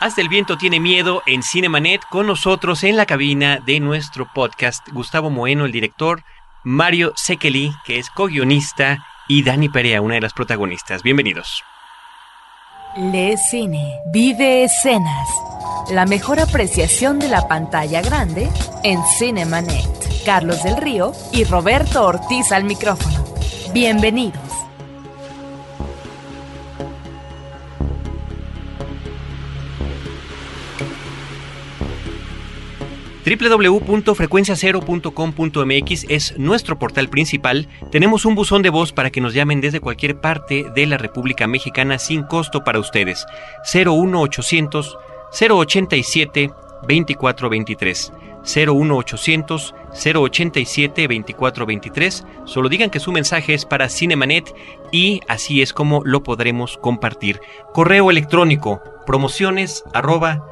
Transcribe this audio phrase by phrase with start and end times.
[0.00, 4.86] Hasta el viento tiene miedo en Cinemanet con nosotros en la cabina de nuestro podcast
[4.92, 6.22] Gustavo Moeno, el director,
[6.62, 11.02] Mario Sekeli, que es co-guionista, y Dani Perea, una de las protagonistas.
[11.02, 11.64] Bienvenidos.
[12.96, 15.28] Le Cine, vive escenas.
[15.90, 18.48] La mejor apreciación de la pantalla grande
[18.84, 20.24] en Cinemanet.
[20.24, 23.24] Carlos del Río y Roberto Ortiz al micrófono.
[23.72, 24.47] Bienvenidos.
[33.28, 37.68] www.frecuenciacero.com.mx es nuestro portal principal.
[37.90, 41.46] Tenemos un buzón de voz para que nos llamen desde cualquier parte de la República
[41.46, 43.26] Mexicana sin costo para ustedes.
[43.74, 44.96] 01800
[45.32, 46.50] 087
[46.82, 48.12] 2423.
[48.44, 52.24] 01800 087 2423.
[52.44, 54.54] Solo digan que su mensaje es para Cinemanet
[54.90, 57.40] y así es como lo podremos compartir.
[57.74, 60.46] Correo electrónico promociones arroba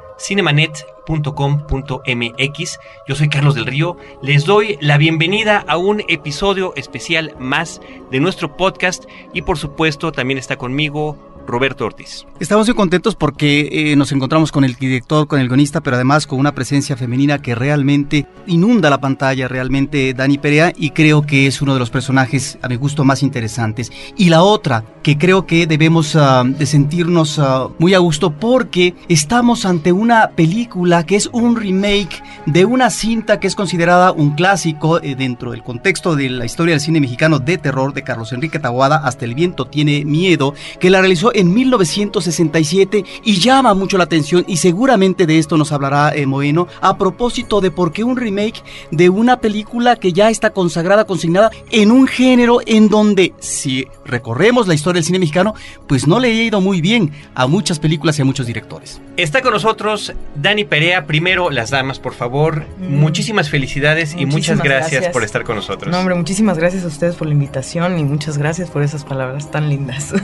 [1.06, 2.80] cinemanet.com.mx.
[3.06, 3.96] Yo soy Carlos del Río.
[4.22, 10.12] Les doy la bienvenida a un episodio especial más de nuestro podcast y por supuesto
[10.12, 11.16] también está conmigo
[11.46, 12.26] Roberto Ortiz.
[12.40, 16.26] Estamos muy contentos porque eh, nos encontramos con el director, con el guionista, pero además
[16.26, 21.46] con una presencia femenina que realmente inunda la pantalla, realmente Dani Perea, y creo que
[21.46, 23.90] es uno de los personajes, a mi gusto, más interesantes.
[24.16, 28.94] Y la otra, que creo que debemos uh, de sentirnos uh, muy a gusto porque
[29.08, 34.32] estamos ante una película que es un remake de una cinta que es considerada un
[34.32, 38.32] clásico eh, dentro del contexto de la historia del cine mexicano de terror de Carlos
[38.32, 43.98] Enrique Taguada, Hasta el viento tiene miedo, que la realizó en 1967 y llama mucho
[43.98, 48.04] la atención y seguramente de esto nos hablará eh, Moeno a propósito de por qué
[48.04, 53.34] un remake de una película que ya está consagrada, consignada en un género en donde
[53.38, 55.54] si recorremos la historia del cine mexicano,
[55.86, 59.00] pues no le ha ido muy bien a muchas películas y a muchos directores.
[59.16, 61.06] Está con nosotros Dani Perea.
[61.06, 62.64] Primero, las damas, por favor.
[62.78, 62.96] Mm.
[62.96, 65.90] Muchísimas felicidades y muchas gracias, por estar con nosotros.
[65.90, 69.50] No, hombre, muchísimas gracias a ustedes por la invitación y muchas gracias por esas palabras
[69.50, 70.14] tan lindas.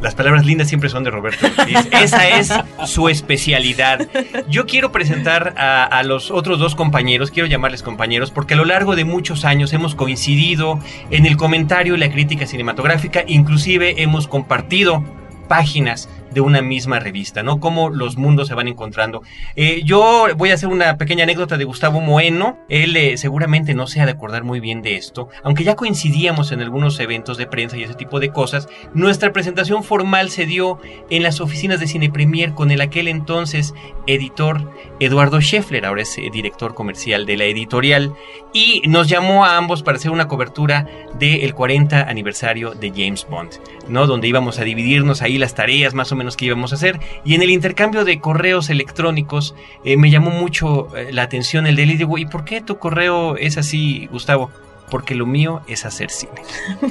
[0.00, 1.46] Las palabras lindas siempre son de Roberto
[1.90, 2.52] Esa es
[2.86, 4.08] su especialidad.
[4.48, 8.64] Yo quiero presentar a, a los otros dos compañeros, quiero llamarles compañeros, porque a lo
[8.64, 10.78] largo de muchos años hemos coincidido
[11.10, 15.04] en el comentario y la crítica cinematográfica, inclusive hemos compartido
[15.48, 17.60] páginas de una misma revista, ¿no?
[17.60, 19.22] Cómo los mundos se van encontrando.
[19.56, 22.58] Eh, yo voy a hacer una pequeña anécdota de Gustavo Moeno.
[22.68, 26.52] Él eh, seguramente no se ha de acordar muy bien de esto, aunque ya coincidíamos
[26.52, 28.68] en algunos eventos de prensa y ese tipo de cosas.
[28.94, 30.78] Nuestra presentación formal se dio
[31.10, 33.74] en las oficinas de Cine Premier con el aquel entonces
[34.06, 38.14] editor Eduardo Scheffler, ahora es eh, director comercial de la editorial,
[38.52, 40.86] y nos llamó a ambos para hacer una cobertura
[41.18, 44.06] del 40 aniversario de James Bond, ¿no?
[44.06, 47.00] Donde íbamos a dividirnos ahí las tareas más o menos que íbamos a hacer.
[47.24, 51.76] Y en el intercambio de correos electrónicos eh, me llamó mucho eh, la atención el
[51.76, 54.50] de él y digo, ¿y por qué tu correo es así, Gustavo?
[54.90, 56.42] Porque lo mío es hacer cine.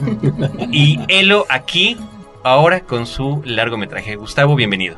[0.71, 1.97] y Elo aquí,
[2.43, 4.15] ahora con su largometraje.
[4.15, 4.95] Gustavo, bienvenido.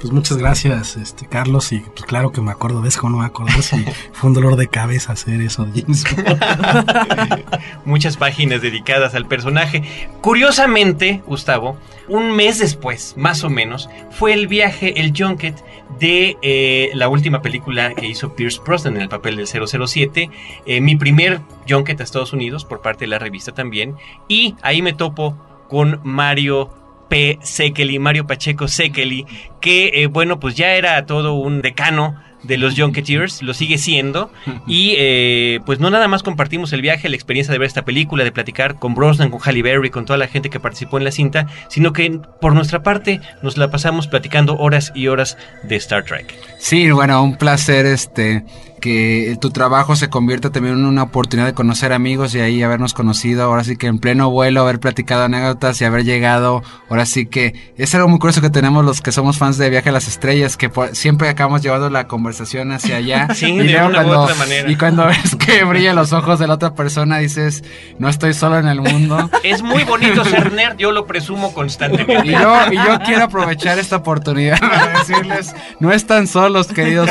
[0.00, 3.24] Pues muchas gracias, este Carlos, y pues claro que me acuerdo de eso, no me
[3.24, 5.66] acuerdo si fue un dolor de cabeza hacer eso
[7.86, 9.82] Muchas páginas dedicadas al personaje.
[10.20, 15.56] Curiosamente, Gustavo, un mes después, más o menos, fue el viaje, el junket
[15.98, 20.30] de eh, la última película que hizo Pierce Brosnan en el papel del 007,
[20.66, 23.96] eh, mi primer junket a Estados Unidos por parte de la revista también,
[24.28, 26.70] y ahí me topo con Mario
[27.08, 27.38] P.
[27.42, 29.26] Sekeli, Mario Pacheco Sekeli,
[29.60, 34.30] que eh, bueno, pues ya era todo un decano de los Junketeers, lo sigue siendo.
[34.66, 38.24] Y eh, pues no nada más compartimos el viaje, la experiencia de ver esta película,
[38.24, 41.12] de platicar con Brosnan, con Halle Berry, con toda la gente que participó en la
[41.12, 46.04] cinta, sino que por nuestra parte nos la pasamos platicando horas y horas de Star
[46.04, 46.34] Trek.
[46.58, 48.44] Sí, bueno, un placer este
[48.80, 52.94] que tu trabajo se convierta también en una oportunidad de conocer amigos y ahí habernos
[52.94, 57.26] conocido, ahora sí que en pleno vuelo, haber platicado anécdotas y haber llegado, ahora sí
[57.26, 60.08] que es algo muy curioso que tenemos los que somos fans de Viaje a las
[60.08, 63.28] Estrellas, que siempre acabamos llevando la conversación hacia allá.
[63.34, 64.70] sí, y de una cuando, u otra manera.
[64.70, 67.64] Y cuando ves que brillan los ojos de la otra persona, dices,
[67.98, 69.30] no estoy solo en el mundo.
[69.42, 72.26] Es muy bonito ser nerd, yo lo presumo constantemente.
[72.26, 77.08] Y yo, y yo quiero aprovechar esta oportunidad para decirles, no están solos, queridos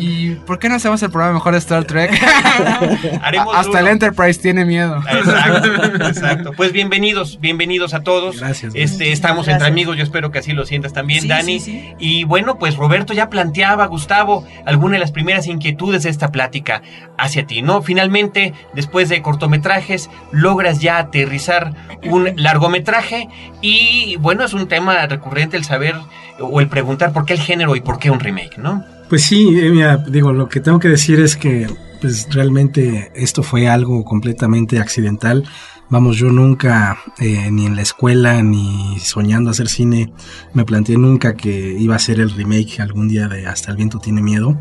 [0.00, 2.10] y ¿y por qué no hacemos el programa mejor de Star Trek?
[3.22, 3.78] Haremos Hasta duro.
[3.78, 4.96] el Enterprise tiene miedo.
[5.08, 5.74] Exacto,
[6.08, 6.52] exacto.
[6.56, 8.40] Pues bienvenidos, bienvenidos a todos.
[8.40, 8.72] Gracias.
[8.74, 9.54] Este, estamos Gracias.
[9.54, 11.60] entre amigos, yo espero que así lo sientas también, Sí, Dani.
[11.60, 11.94] sí, sí.
[11.98, 16.82] Y bueno, pues Roberto ya planteaba, Gustavo, alguna de las primeras inquietudes de esta plática
[17.16, 17.82] hacia ti, ¿no?
[17.82, 21.72] Finalmente, después de cortometrajes, logras ya aterrizar
[22.04, 23.28] un largometraje
[23.60, 25.94] y bueno, es un tema recurrente el saber
[26.40, 28.84] o el preguntar por qué el género y por qué un remake, ¿no?
[29.08, 31.66] Pues sí, eh, mira, digo, lo que tengo que decir es que
[31.98, 35.44] pues realmente esto fue algo completamente accidental.
[35.88, 40.12] Vamos, yo nunca, eh, ni en la escuela, ni soñando hacer cine,
[40.52, 43.98] me planteé nunca que iba a ser el remake algún día de Hasta el viento
[43.98, 44.58] tiene miedo.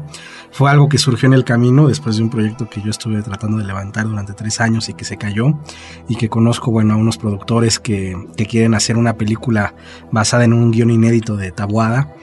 [0.52, 3.58] Fue algo que surgió en el camino después de un proyecto que yo estuve tratando
[3.58, 5.60] de levantar durante tres años y que se cayó
[6.08, 9.76] y que conozco, bueno, a unos productores que, que quieren hacer una película
[10.10, 12.14] basada en un guion inédito de Tabuada.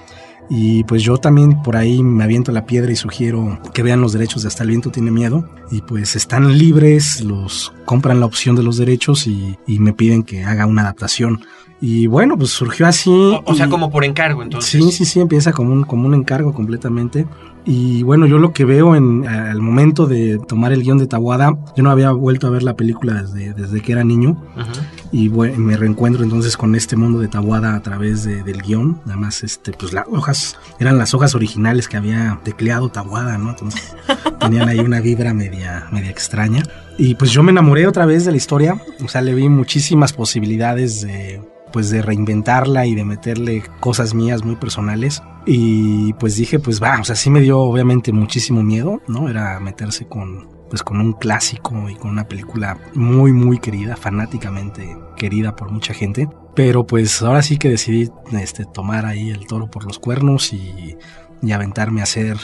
[0.51, 4.13] Y pues yo también por ahí me aviento la piedra y sugiero que vean los
[4.13, 5.49] derechos de Hasta el viento tiene miedo.
[5.71, 10.23] Y pues están libres, los compran la opción de los derechos y, y me piden
[10.23, 11.41] que haga una adaptación.
[11.81, 13.11] Y bueno, pues surgió así.
[13.11, 14.71] O, o sea, y- como por encargo, entonces.
[14.71, 17.27] Sí, sí, sí, empieza como un, como un encargo completamente.
[17.67, 21.57] Y bueno, yo lo que veo en al momento de tomar el guion de Tawada,
[21.77, 24.31] yo no había vuelto a ver la película desde, desde que era niño.
[24.57, 24.81] Ujú.
[25.13, 29.01] Y bueno, me reencuentro entonces con este mundo de Tawada a través de- del guion.
[29.07, 33.51] Además, este, pues las hojas eran las hojas originales que había tecleado Tawada, ¿no?
[33.51, 33.95] Entonces
[34.41, 36.63] tenían ahí una vibra media, media extraña.
[36.99, 38.79] Y pues yo me enamoré otra vez de la historia.
[39.03, 41.41] O sea, le vi muchísimas posibilidades de
[41.75, 45.25] pues de reinventarla y de meterle cosas mías muy personales.
[45.45, 49.29] Y pues dije, pues va, o sea, sí me dio obviamente muchísimo miedo, ¿no?
[49.29, 54.97] Era meterse con, pues con un clásico y con una película muy, muy querida, fanáticamente
[55.17, 56.29] querida por mucha gente.
[56.55, 58.09] Pero pues ahora sí que decidí
[58.41, 60.97] este, tomar ahí el toro por los cuernos y,
[61.43, 62.37] y aventarme a hacer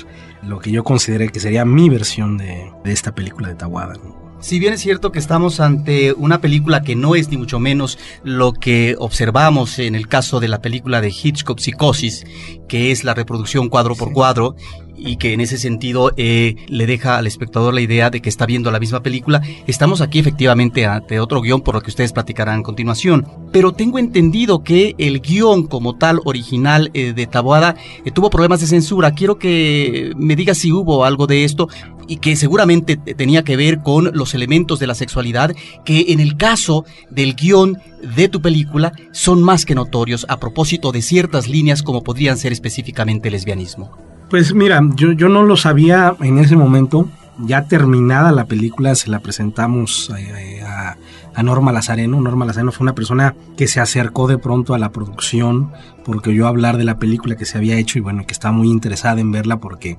[0.43, 3.94] lo que yo consideré que sería mi versión de, esta película de Tawada.
[3.94, 4.20] ¿no?
[4.41, 7.99] Si bien es cierto que estamos ante una película que no es ni mucho menos
[8.25, 12.25] lo que observamos en el caso de la película de Hitchcock Psicosis,
[12.67, 14.57] que es la reproducción cuadro por cuadro
[14.97, 18.47] y que en ese sentido eh, le deja al espectador la idea de que está
[18.47, 22.61] viendo la misma película, estamos aquí efectivamente ante otro guion por lo que ustedes platicarán
[22.61, 23.27] a continuación.
[23.53, 28.61] Pero tengo entendido que el guion como tal original eh, de Taboada eh, tuvo problemas
[28.61, 29.13] de censura.
[29.13, 31.69] Quiero que me digas si hubo algo de esto
[32.11, 35.55] y que seguramente te- tenía que ver con los elementos de la sexualidad
[35.85, 37.79] que en el caso del guion
[38.17, 42.53] de tu película son más que notorios a propósito de ciertas líneas como podrían ser
[42.53, 43.91] específicamente el lesbianismo.
[44.29, 47.09] Pues mira, yo, yo no lo sabía en ese momento.
[47.43, 50.97] Ya terminada la película, se la presentamos eh, a,
[51.41, 52.21] a Norma Lazareno.
[52.21, 55.73] Norma Lazareno fue una persona que se acercó de pronto a la producción
[56.05, 58.69] porque oyó hablar de la película que se había hecho y bueno, que está muy
[58.69, 59.97] interesada en verla porque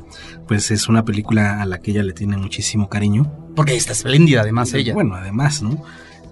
[0.48, 3.32] pues es una película a la que ella le tiene muchísimo cariño.
[3.56, 4.94] Porque está espléndida además ella.
[4.94, 5.84] Bueno, además, ¿no?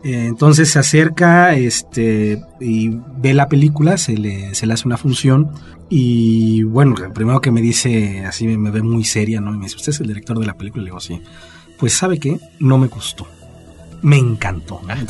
[0.04, 4.98] Eh, entonces se acerca este, y ve la película, se le, se le hace una
[4.98, 5.50] función
[5.90, 9.56] y bueno, primero que me dice, así me, me ve muy seria, ¿no?
[9.56, 10.84] Y me dice, ¿usted es el director de la película?
[10.84, 11.20] Le digo, sí.
[11.80, 13.26] Pues sabe qué, no me gustó.
[14.01, 14.81] Me encantó.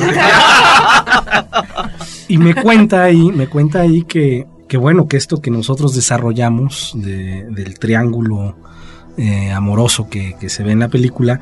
[2.28, 6.94] y me cuenta ahí, me cuenta ahí que, que bueno, que esto que nosotros desarrollamos
[6.96, 8.56] de- del triángulo
[9.18, 11.42] eh, amoroso que, que se ve en la película,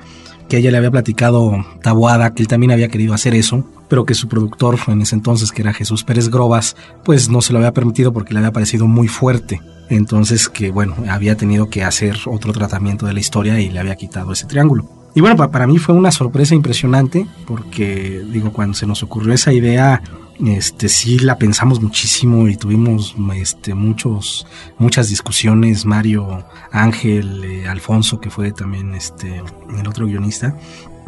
[0.50, 4.14] que ella le había platicado Tabuada, que él también había querido hacer eso, pero que
[4.14, 7.74] su productor en ese entonces, que era Jesús Pérez Grobas, pues no se lo había
[7.74, 9.62] permitido porque le había parecido muy fuerte.
[9.90, 13.96] Entonces que bueno, había tenido que hacer otro tratamiento de la historia y le había
[13.96, 14.90] quitado ese triángulo.
[15.18, 19.34] Y bueno, pa- para mí fue una sorpresa impresionante porque digo, cuando se nos ocurrió
[19.34, 20.04] esa idea,
[20.46, 24.46] este sí la pensamos muchísimo y tuvimos este muchos
[24.78, 29.42] muchas discusiones Mario Ángel eh, Alfonso que fue también este
[29.80, 30.56] el otro guionista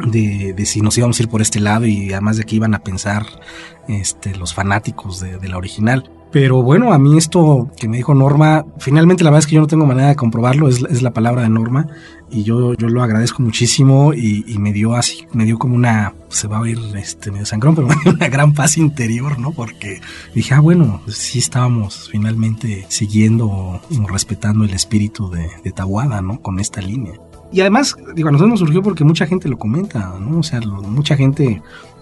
[0.04, 2.74] de, de si nos íbamos a ir por este lado y además de que iban
[2.74, 3.24] a pensar
[3.86, 8.64] este los fanáticos de la original pero bueno, a mí esto que me dijo Norma,
[8.78, 11.48] finalmente la verdad es que yo no tengo manera de comprobarlo, es, la palabra de
[11.48, 11.88] Norma,
[12.30, 16.14] y yo, yo lo agradezco muchísimo y, y me dio así, me dio como una,
[16.28, 19.50] se va a oír este medio sangrón, pero me una gran paz interior, ¿no?
[19.50, 20.00] Porque
[20.34, 26.40] dije, ah, bueno, sí estábamos finalmente siguiendo respetando el espíritu de, de Tawada, ¿no?
[26.40, 27.14] Con esta línea.
[27.52, 30.38] Y además, digo, a nosotros nos surgió porque mucha gente lo comenta, ¿no?
[30.38, 31.60] O sea, lo- mucha gente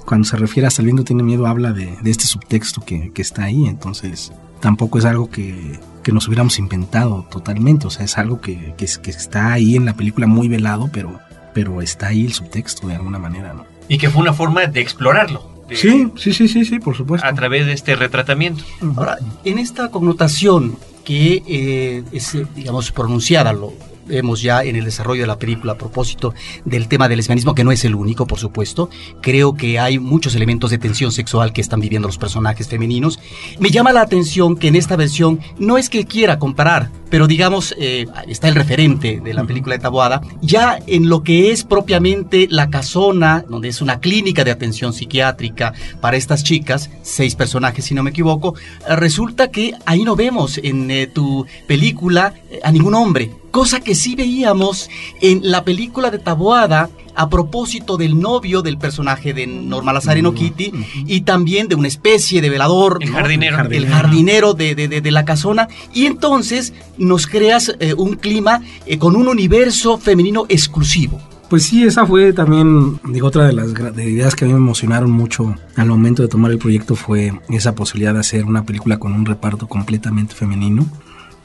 [0.09, 3.45] cuando se refiere a viento tiene miedo habla de, de este subtexto que, que está
[3.45, 8.41] ahí, entonces tampoco es algo que, que nos hubiéramos inventado totalmente, o sea, es algo
[8.41, 11.19] que, que, que está ahí en la película muy velado, pero,
[11.53, 13.67] pero está ahí el subtexto de alguna manera, ¿no?
[13.87, 15.65] Y que fue una forma de explorarlo.
[15.69, 17.27] de- Sí, sí, sí, sí, sí, por supuesto.
[17.29, 18.65] A través de este retratamiento.
[18.97, 23.75] Ahora, en esta connotación que eh, es, digamos, pronunciada, lo,
[24.09, 26.35] vemos ya en el desarrollo de la película a propósito
[26.65, 28.91] del tema del lesbianismo, que no es el único, por supuesto.
[29.21, 33.21] Creo que hay muchos elementos de tensión sexual que están viviendo los personajes femeninos.
[33.61, 37.75] Me llama la atención que en esta versión no es que quiera comparar, pero digamos,
[37.79, 42.47] eh, está el referente de la película de Taboada, ya en lo que es propiamente
[42.51, 47.95] la casona, donde es una clínica de atención psiquiátrica para estas chicas, seis personajes si
[47.95, 48.55] no me equivoco,
[48.89, 53.95] eh, resulta que ahí no vemos en eh, tu película a ningún hombre, cosa que
[53.95, 54.89] sí veíamos
[55.21, 60.73] en la película de Taboada a propósito del novio del personaje de Norma Lazareno Kitty
[61.07, 63.17] y también de una especie de velador, El ¿no?
[63.17, 63.59] jardinero.
[63.71, 68.63] el jardinero de, de- de- de la casona y entonces nos creas eh, un clima
[68.87, 71.21] eh, con un universo femenino exclusivo.
[71.51, 75.11] Pues sí, esa fue también, digo, otra de las ideas que a mí me emocionaron
[75.11, 79.15] mucho al momento de tomar el proyecto fue esa posibilidad de hacer una película con
[79.15, 80.87] un reparto completamente femenino,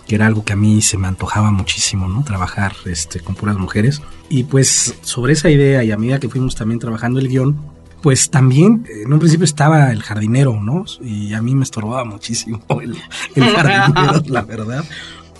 [0.07, 2.23] que era algo que a mí se me antojaba muchísimo, ¿no?
[2.23, 4.01] Trabajar este, con puras mujeres.
[4.29, 7.57] Y pues sobre esa idea y a medida que fuimos también trabajando el guion,
[8.01, 10.83] pues también en un principio estaba el jardinero, ¿no?
[11.01, 12.97] Y a mí me estorbaba muchísimo el,
[13.35, 14.83] jardinero, la verdad.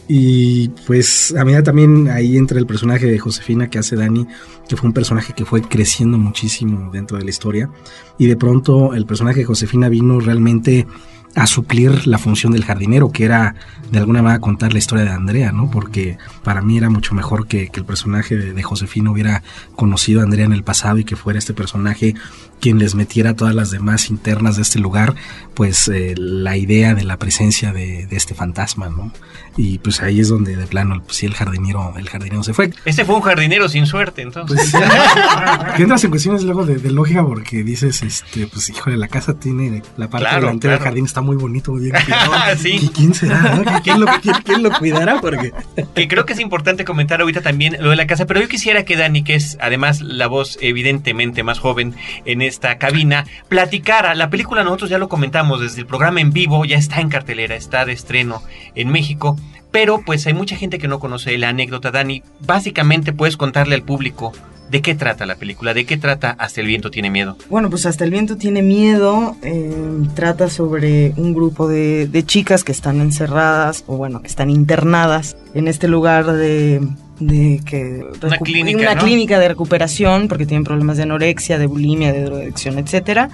[0.08, 4.28] Y pues a medida también ahí entra el personaje de Josefina que hace Dani,
[4.68, 7.70] que fue un personaje que fue creciendo muchísimo dentro de la historia.
[8.18, 10.88] Y de pronto el personaje de Josefina vino realmente
[11.36, 13.56] a suplir la función del jardinero, que era
[13.92, 15.70] de alguna manera contar la historia de Andrea, ¿no?
[15.70, 19.44] Porque para mí era mucho mejor que, que el personaje de, de Josefina hubiera
[19.76, 22.16] conocido a Andrea en el pasado y que fuera este personaje
[22.60, 25.16] quien les metiera todas las demás internas de este lugar,
[25.54, 29.12] pues eh, la idea de la presencia de, de este fantasma, ¿no?
[29.58, 32.72] Y pues ahí es donde de plano, pues sí, el jardinero, el jardinero se fue.
[32.86, 34.72] Este fue un jardinero sin suerte, entonces.
[34.72, 34.84] Pues
[35.76, 39.34] que entras en cuestiones luego de, de lógica porque dices, este, pues híjole, la casa
[39.34, 40.90] tiene la parte Claro, delantera del claro.
[40.92, 42.58] jardín está muy bonito, muy bien cuidado.
[42.58, 42.78] Sí.
[42.82, 43.42] ¿Y ¿Quién será?
[43.56, 43.82] no?
[43.82, 45.20] ¿Quién lo, quién- quién lo cuidará?
[45.22, 45.52] Porque
[45.96, 48.86] que creo que es importante comentar ahorita también lo de la casa, pero yo quisiera
[48.86, 54.14] que Dani, que es además la voz evidentemente más joven en esta cabina, platicara.
[54.16, 57.56] La película nosotros ya lo comentamos desde el programa en vivo, ya está en cartelera,
[57.56, 58.44] está de estreno
[58.76, 59.38] en México,
[59.72, 62.22] pero pues hay mucha gente que no conoce la anécdota, Dani.
[62.42, 64.34] Básicamente puedes contarle al público
[64.74, 67.38] de qué trata la película, de qué trata Hasta el viento tiene miedo.
[67.48, 69.36] Bueno, pues hasta el viento tiene miedo.
[69.44, 69.72] eh,
[70.16, 75.38] trata sobre un grupo de, de chicas que están encerradas, o bueno, que están internadas
[75.54, 76.82] en este lugar de.
[77.28, 79.02] De que Una clínica, una ¿no?
[79.02, 83.30] clínica de recuperación porque tienen problemas de anorexia, de bulimia, de drogadicción, etcétera.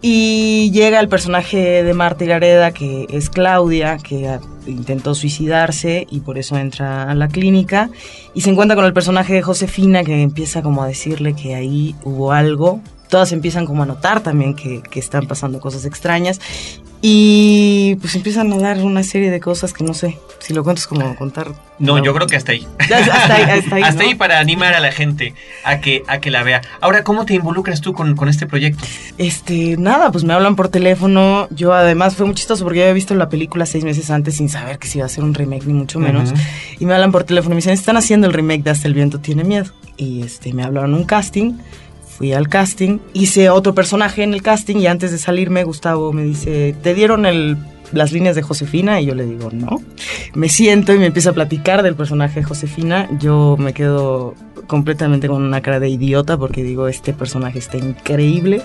[0.00, 6.38] Y llega el personaje de Marta Gareda, que es Claudia, que intentó suicidarse y por
[6.38, 7.90] eso entra a la clínica.
[8.34, 11.94] Y se encuentra con el personaje de Josefina, que empieza como a decirle que ahí
[12.04, 12.80] hubo algo.
[13.08, 16.40] Todas empiezan como a notar también que, que están pasando cosas extrañas.
[17.00, 20.80] Y pues empiezan a dar una serie de cosas que no sé, si lo cuento
[20.80, 21.52] es como contar.
[21.78, 22.66] No, yo creo que hasta ahí.
[22.78, 24.08] Hasta ahí, hasta ahí, Hasta ¿no?
[24.08, 26.60] ahí para animar a la gente a que, a que la vea.
[26.80, 28.82] Ahora, ¿cómo te involucras tú con, con este proyecto?
[29.16, 31.46] Este, nada, pues me hablan por teléfono.
[31.50, 34.48] Yo además fue muy chistoso porque yo había visto la película seis meses antes sin
[34.48, 36.32] saber que se iba a hacer un remake, ni mucho menos.
[36.32, 36.40] Ujú.
[36.80, 38.94] Y me hablan por teléfono y me dicen, están haciendo el remake de Hasta el
[38.94, 39.70] viento tiene miedo.
[39.96, 41.54] Y este, me hablaron un casting.
[42.18, 46.24] Fui al casting, hice otro personaje en el casting y antes de salirme Gustavo me
[46.24, 47.56] dice, ¿te dieron el,
[47.92, 49.00] las líneas de Josefina?
[49.00, 49.80] Y yo le digo, no.
[50.34, 53.08] Me siento y me empieza a platicar del personaje de Josefina.
[53.18, 54.34] Yo me quedo
[54.66, 58.62] completamente con una cara de idiota porque digo, este personaje está increíble.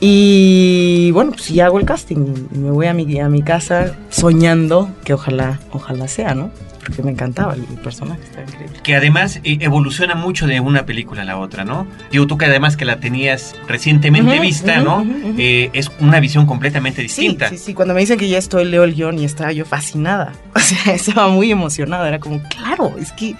[0.00, 3.96] Y bueno, pues ya hago el casting y me voy a mi, a mi casa
[4.10, 6.50] soñando que ojalá, ojalá sea, ¿no?
[6.78, 8.78] Porque me encantaba el, personaje, está increíble.
[8.82, 11.86] Que además eh, evoluciona mucho de una película a la otra, ¿no?
[12.10, 15.04] Digo, tú que además que la tenías recientemente vista, ¿no?
[15.36, 17.48] Eh, es una visión completamente distinta.
[17.50, 17.74] Sí, sí, sí.
[17.74, 20.32] Cuando me dicen que ya estoy, leo el guion y estaba yo fascinada.
[20.54, 22.08] O sea, estaba muy emocionada.
[22.08, 23.34] Era como, claro, es que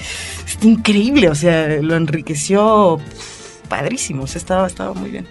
[0.47, 1.29] está increíble.
[1.29, 2.99] O sea, lo enriqueció
[3.69, 4.23] padrísimo.
[4.23, 5.27] O sea, estaba, estaba muy bien.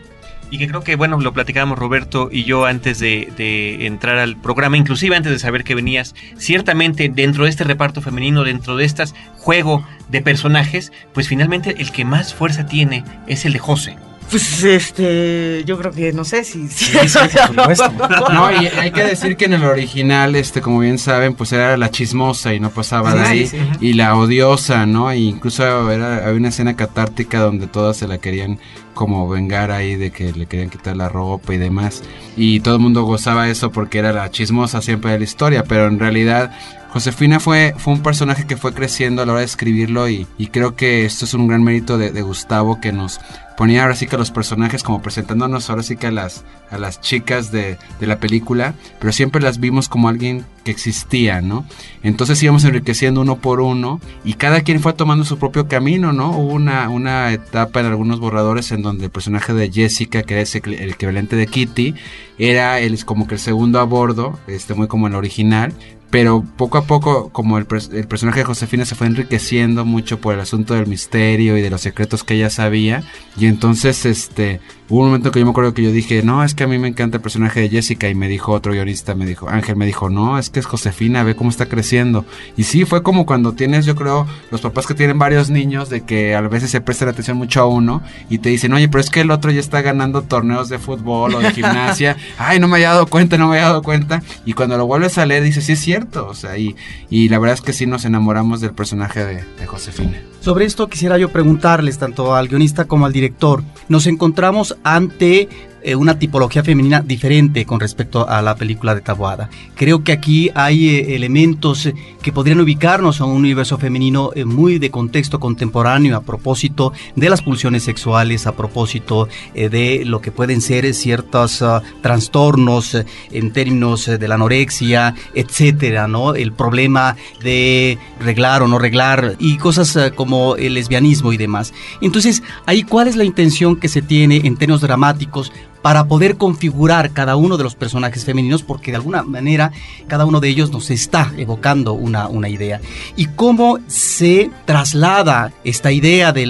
[0.51, 4.37] Y que creo que, bueno, lo platicábamos Roberto y yo antes de, de entrar al
[4.37, 8.85] programa, inclusive antes de saber que venías, ciertamente dentro de este reparto femenino, dentro de
[8.85, 9.03] este
[9.37, 13.97] juego de personajes, pues finalmente el que más fuerza tiene es el de José.
[14.29, 16.67] Pues este, yo creo que no sé si.
[16.67, 17.19] si Sí, sí,
[17.55, 17.91] por supuesto.
[18.33, 21.77] No, y hay que decir que en el original, este, como bien saben, pues era
[21.77, 23.47] la chismosa y no pasaba de Sí, ahí.
[23.47, 25.09] sí, Y la odiosa, ¿no?
[25.11, 28.59] E incluso era, había una escena catártica donde todas se la querían
[28.93, 32.03] como vengar ahí de que le querían quitar la ropa y demás.
[32.35, 35.87] Y todo el mundo gozaba eso porque era la chismosa siempre de la historia, pero
[35.87, 36.51] en realidad
[36.89, 40.47] Josefina fue, fue un personaje que fue creciendo a la hora de escribirlo y, y
[40.47, 43.19] creo que esto es un gran mérito de, Gustavo que nos
[43.55, 47.01] ponía ahora sí que los personajes como presentándonos ahora sí que a las, a las
[47.01, 51.65] chicas de, de, la película, pero siempre las vimos como alguien que existía, ¿no?
[52.03, 56.37] Entonces íbamos enriqueciendo uno por uno y cada quien fue tomando su propio camino, ¿no?
[56.37, 60.43] Hubo una, una etapa en algunos borradores en donde el personaje de Jessica, que era
[60.43, 61.95] el equivalente de Kitty,
[62.37, 65.73] era el, como que el segundo a bordo, este, muy como el original,
[66.09, 70.33] pero poco a poco, como el, el, personaje de Josefina se fue enriqueciendo mucho por
[70.33, 73.03] el asunto del misterio y de los secretos que ella sabía,
[73.37, 76.55] y entonces este hubo un momento que yo me acuerdo que yo dije, no, es
[76.55, 79.25] que a mí me encanta el personaje de Jessica, y me dijo otro guionista, me
[79.25, 82.25] dijo, Ángel me dijo, no, es que es Josefina, ve cómo está creciendo.
[82.55, 86.01] Y sí, fue como cuando tienes, yo creo, los papás que tienen varios niños, de
[86.01, 89.09] que a veces se prestan atención mucho a uno, y te dicen, oye, pero es
[89.09, 92.75] que el otro ya está ganando torneos de fútbol o de gimnasia, ay, no me
[92.75, 95.65] había dado cuenta, no me había dado cuenta, y cuando lo vuelves a leer dices,
[95.65, 96.75] sí es cierto, o sea, y,
[97.09, 100.21] y la verdad es que sí nos enamoramos del personaje de, de Josefina.
[100.47, 103.63] Sobre esto quisiera yo preguntarles tanto al guionista como al director.
[103.89, 105.49] Nos encontramos ante
[105.87, 109.49] eh, una tipología femenina diferente con respecto a la película de Taboada.
[109.73, 111.89] Creo que aquí hay eh, elementos
[112.21, 117.29] que podrían ubicarnos a un universo femenino eh, muy de contexto contemporáneo a propósito de
[117.29, 122.97] las pulsiones sexuales, a propósito de lo que pueden ser ciertos uh, trastornos
[123.31, 126.35] en términos de la anorexia, etcétera, ¿no?
[126.35, 131.73] El problema de reglar o no reglar y cosas como el lesbianismo y demás.
[132.01, 137.11] Entonces, ahí cuál es la intención que se tiene en términos dramáticos para poder configurar
[137.11, 139.71] cada uno de los personajes femeninos, porque de alguna manera
[140.07, 142.81] cada uno de ellos nos está evocando una, una idea.
[143.15, 146.45] Y cómo se traslada esta idea de,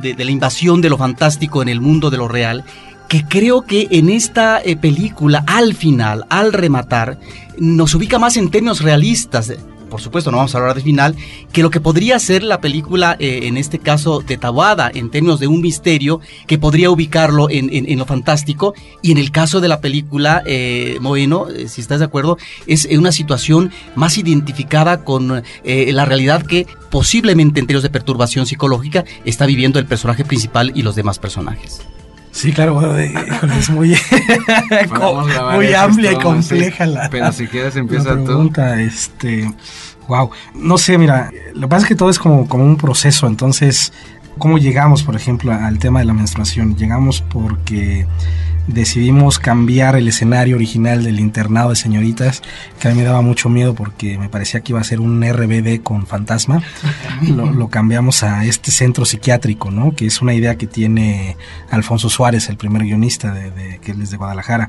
[0.00, 2.64] de la invasión de lo fantástico en el mundo de lo real
[3.08, 7.18] que creo que en esta eh, película, al final, al rematar,
[7.58, 9.52] nos ubica más en términos realistas
[9.90, 11.14] por supuesto no vamos a hablar de final,
[11.52, 15.40] que lo que podría ser la película, eh, en este caso de Tabuada, en términos
[15.40, 19.80] de un misterio, que podría ubicarlo en lo fantástico, y en el caso de la
[19.80, 25.92] película, eh, Moeno, eh, si estás de acuerdo, es una situación más identificada con eh,
[25.92, 30.82] la realidad que posiblemente en términos de perturbación psicológica está viviendo el personaje principal y
[30.82, 31.80] los demás personajes.
[32.36, 33.96] Sí, claro, es muy,
[35.54, 37.08] muy amplia y compleja sí, la.
[37.08, 38.80] Pero si quieres empieza la pregunta, tú.
[38.80, 39.50] Este,
[40.06, 43.26] wow, no sé, mira, lo que pasa es que todo es como, como un proceso,
[43.26, 43.94] entonces,
[44.36, 46.76] ¿cómo llegamos, por ejemplo, al tema de la menstruación?
[46.76, 48.06] Llegamos porque
[48.66, 52.42] decidimos cambiar el escenario original del internado de señoritas,
[52.78, 55.22] que a mí me daba mucho miedo porque me parecía que iba a ser un
[55.22, 56.62] RBD con fantasma.
[57.22, 59.94] lo, lo, cambiamos a este centro psiquiátrico, ¿no?
[59.94, 61.36] Que es una idea que tiene
[61.70, 64.68] Alfonso Suárez, el primer guionista de, de que es de Guadalajara.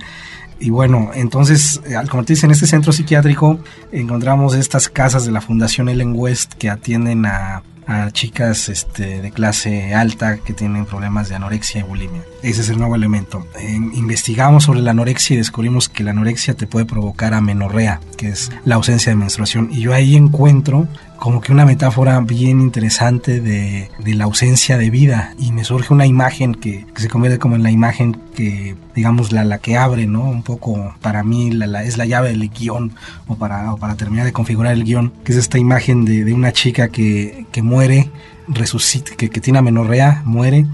[0.60, 3.60] Y bueno, entonces, al convertirse en este centro psiquiátrico,
[3.92, 9.32] encontramos estas casas de la Fundación Ellen West que atienden a a chicas este, de
[9.32, 12.24] clase alta que tienen problemas de anorexia y bulimia.
[12.44, 13.48] Ese es el nuevo elemento.
[13.94, 18.52] Investigamos sobre la anorexia y descubrimos que la anorexia te puede provocar amenorrea, que es
[18.66, 19.70] la ausencia de menstruación.
[19.72, 20.88] Y yo ahí encuentro
[21.18, 25.34] como que una metáfora bien interesante de, de, la ausencia de vida.
[25.40, 29.44] Y me surge una imagen que, se convierte como en la imagen que digamos la,
[29.44, 32.94] la que abre no un poco para mí la, la, es la llave del guion
[33.28, 36.34] o para, o para terminar de configurar el guion que es esta imagen de, de
[36.34, 38.10] una chica que, que muere
[38.48, 40.66] resucita que, que tiene amenorrea muere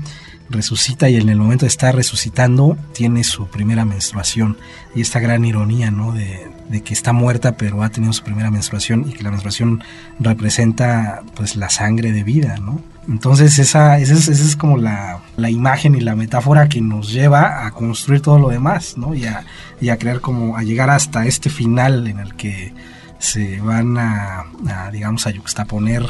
[0.54, 4.58] resucita y en el momento de estar resucitando tiene su primera menstruación
[4.96, 6.52] y esta gran ironía no de,
[6.84, 9.84] que está muerta pero ha tenido su primera menstruación y que la menstruación
[10.20, 12.82] representa pues la sangre de vida, ¿no?
[13.08, 17.72] Entonces esa, esa, es, como la, la, imagen y la metáfora que nos lleva a
[17.72, 19.13] construir todo lo demás, ¿no?
[19.13, 22.74] Y a crear como, a llegar hasta este final en el que
[23.24, 26.06] se van a, a digamos, a yuxtaponer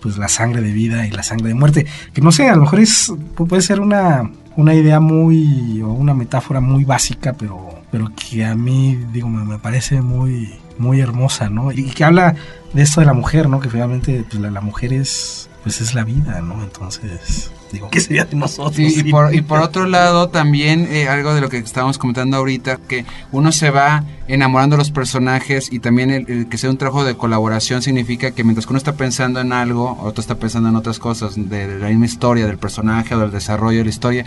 [0.00, 1.86] pues la sangre de vida y la sangre de muerte.
[2.12, 6.14] Que no sé, a lo mejor es, puede ser una, una idea muy, o una
[6.14, 11.48] metáfora muy básica, pero pero que a mí, digo, me, me, parece muy, muy hermosa,
[11.48, 11.72] ¿no?
[11.72, 12.34] Y que habla
[12.72, 13.60] de esto de la mujer, ¿no?
[13.60, 16.62] Que finalmente pues, la, la mujer es, pues es la vida, ¿no?
[16.62, 18.78] Entonces, digo, ¿qué sería de nosotros?
[18.78, 22.78] Y, por, y por otro lado, también eh, algo de lo que estábamos comentando ahorita,
[22.88, 27.04] que uno se va enamorando de los personajes y también el, que sea un trabajo
[27.04, 30.98] de colaboración significa que mientras uno está pensando en algo, otro está pensando en otras
[30.98, 34.24] cosas, de, la misma historia, del personaje o del desarrollo de la historia.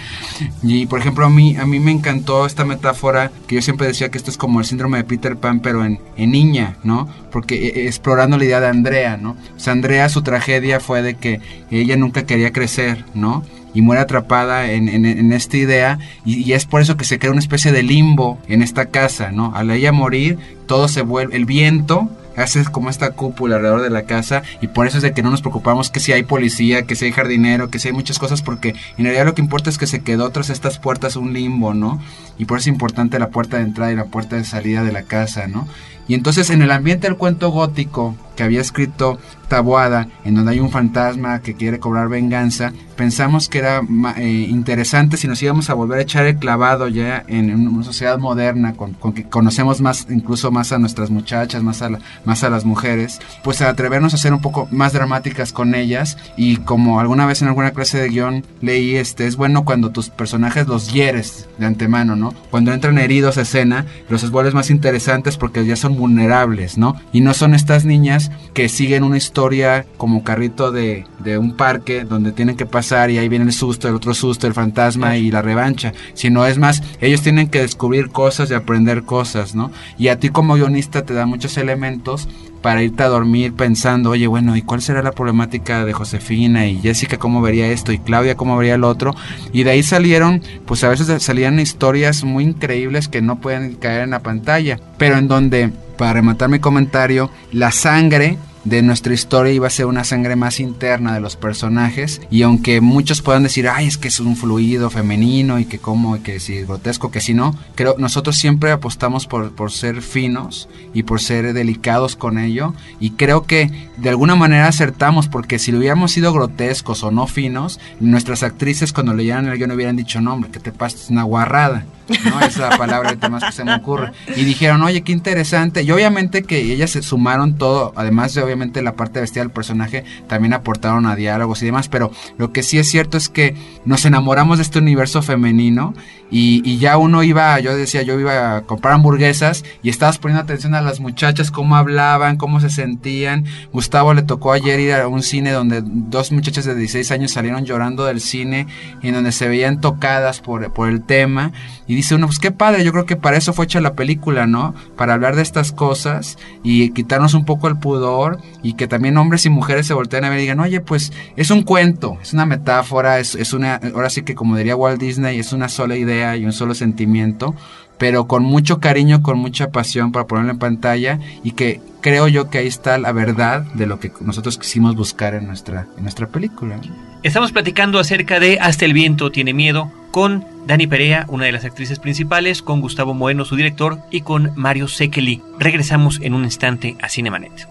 [0.63, 4.09] Y por ejemplo, a mí, a mí me encantó esta metáfora que yo siempre decía
[4.09, 7.07] que esto es como el síndrome de Peter Pan, pero en, en niña, ¿no?
[7.31, 9.31] Porque eh, explorando la idea de Andrea, ¿no?
[9.31, 13.43] O sea, Andrea, su tragedia fue de que ella nunca quería crecer, ¿no?
[13.73, 17.31] Y muere atrapada en, en, esta idea y, y, es por eso que se crea
[17.31, 19.53] una especie de limbo en esta casa, ¿no?
[19.55, 22.09] Al ella morir, todo se vuelve, el viento
[22.41, 25.31] hace como esta cúpula alrededor de la casa y por eso es de que no
[25.31, 28.41] nos preocupamos que si hay policía, que si hay jardinero, que si hay muchas cosas
[28.41, 31.73] porque en realidad lo que importa es que se quedó tras estas puertas un limbo,
[31.73, 32.01] ¿no?
[32.37, 34.91] Y por eso es importante la puerta de entrada y la puerta de salida de
[34.91, 35.67] la casa, ¿no?
[36.09, 39.19] Y entonces en el ambiente del cuento gótico que había escrito
[39.49, 43.81] Taboada, en donde hay un fantasma que quiere cobrar venganza, pensamos que era
[44.17, 48.17] eh, interesante si nos íbamos a volver a echar el clavado ya en, una sociedad
[48.17, 51.89] moderna, con, que conocemos más, incluso más a nuestras muchachas, más a,
[52.25, 56.17] más a las mujeres, pues a atrevernos a ser un poco más dramáticas con ellas
[56.37, 60.09] y como alguna vez en alguna clase de guion leí, este, es bueno cuando tus
[60.09, 62.33] personajes los hieres de antemano, ¿no?
[62.51, 66.95] Cuando entran heridos a escena, los vuelves más interesantes porque ya son vulnerables, ¿no?
[67.13, 72.03] Y no son estas niñas que siguen una historia como carrito de, de un parque
[72.03, 75.29] donde tienen que pasar y ahí viene el susto, el otro susto, el fantasma y
[75.29, 79.71] la revancha, sino es más, ellos tienen que descubrir cosas y aprender cosas, ¿no?
[79.97, 82.27] Y a ti como guionista te da muchos elementos
[82.61, 86.79] para irte a dormir pensando, oye, bueno, ¿y cuál será la problemática de Josefina y
[86.79, 89.15] Jessica cómo vería esto y Claudia cómo vería el otro?
[89.51, 94.01] Y de ahí salieron, pues a veces salían historias muy increíbles que no pueden caer
[94.01, 99.53] en la pantalla, pero en donde, para rematar mi comentario, la sangre de nuestra historia
[99.53, 103.67] iba a ser una sangre más interna de los personajes y aunque muchos puedan decir
[103.67, 107.11] ay es que es un fluido femenino y que como y que si es grotesco
[107.11, 112.15] que si no creo nosotros siempre apostamos por, por ser finos y por ser delicados
[112.15, 117.03] con ello y creo que de alguna manera acertamos porque si lo hubiéramos sido grotescos
[117.03, 120.71] o no finos nuestras actrices cuando leyeran el guion hubieran dicho no hombre que te
[120.71, 121.85] pasa es una guarrada
[122.25, 122.39] ¿no?
[122.41, 124.11] Es la palabra ahorita más que se me ocurre.
[124.35, 125.83] Y dijeron, oye, qué interesante.
[125.83, 130.03] Y obviamente que ellas se sumaron todo, además de obviamente la parte vestida del personaje,
[130.27, 131.89] también aportaron a diálogos y demás.
[131.89, 135.93] Pero lo que sí es cierto es que nos enamoramos de este universo femenino
[136.31, 140.75] y, ya uno iba, yo decía, yo iba a comprar hamburguesas y estabas poniendo atención
[140.75, 143.45] a las muchachas, cómo hablaban, cómo se sentían.
[143.73, 147.65] Gustavo le tocó ayer ir a un cine donde dos muchachas de 16 años salieron
[147.65, 148.67] llorando del cine
[149.01, 151.51] y en donde se veían tocadas por, por el tema.
[151.87, 154.47] Y dice uno, pues qué padre, yo creo que para eso fue hecha la película,
[154.47, 154.73] ¿no?
[154.95, 159.45] Para hablar de estas cosas y quitarnos un poco el pudor y que también hombres
[159.45, 162.45] y mujeres se volteen a ver y digan, oye, pues es un cuento, es una
[162.45, 166.37] metáfora, es, es una, ahora sí que como diría Walt Disney, es una sola idea
[166.37, 167.53] y un solo sentimiento,
[167.97, 172.49] pero con mucho cariño, con mucha pasión para ponerlo en pantalla y que creo yo
[172.49, 176.27] que ahí está la verdad de lo que nosotros quisimos buscar en nuestra, en nuestra
[176.27, 176.79] película.
[177.21, 181.65] Estamos platicando acerca de Hasta el viento tiene miedo con Dani Perea, una de las
[181.65, 185.41] actrices principales, con Gustavo Moeno, su director, y con Mario Sekeli.
[185.59, 187.67] Regresamos en un instante a Cinemanet.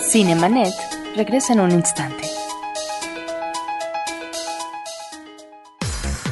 [0.00, 0.74] Cinemanet
[1.16, 2.41] regresa en un instante.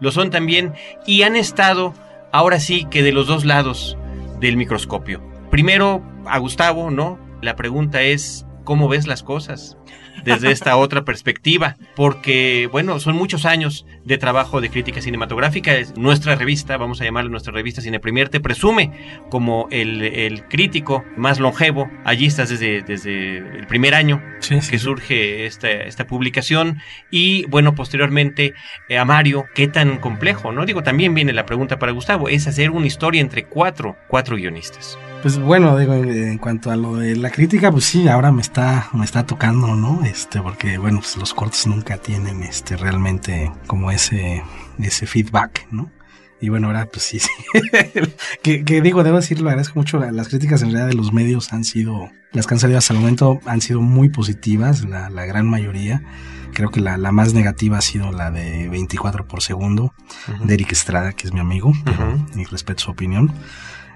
[0.00, 0.74] Lo son también
[1.06, 1.94] y han estado
[2.32, 3.96] ahora sí que de los dos lados
[4.40, 5.22] del microscopio.
[5.50, 7.18] Primero a Gustavo, ¿no?
[7.40, 9.76] La pregunta es cómo ves las cosas
[10.24, 15.72] desde esta otra perspectiva, porque, bueno, son muchos años de trabajo de crítica cinematográfica.
[15.96, 18.92] Nuestra revista, vamos a llamarla nuestra revista Cine Premier, te presume
[19.30, 21.90] como el, crítico más longevo.
[22.04, 26.80] Allí estás desde, desde el primer año que surge esta, esta publicación.
[27.10, 28.54] Y, bueno, posteriormente
[28.88, 30.64] eh, a Mario, qué tan complejo, ¿no?
[30.66, 34.98] Digo, también viene la pregunta para Gustavo, es hacer una historia entre cuatro, cuatro guionistas.
[35.22, 38.88] Pues bueno, digo, en, cuanto a lo de la crítica, pues sí, ahora me está,
[38.94, 40.02] me está tocando, ¿no?
[40.02, 44.42] Este, porque bueno, pues los cortes nunca tienen este realmente como ese,
[44.78, 45.90] ese feedback, ¿no?
[46.40, 47.28] Y bueno, ahora pues sí, sí.
[48.42, 49.98] que, digo, debo decirlo, agradezco mucho.
[49.98, 53.00] Las críticas en realidad de los medios han sido, las que han salido hasta el
[53.00, 56.02] momento han sido muy positivas, la, la gran mayoría.
[56.54, 59.92] Creo que la, la, más negativa ha sido la de 24 por segundo,
[60.42, 61.72] de Eric Estrada, que es mi amigo,
[62.34, 63.32] y respeto su opinión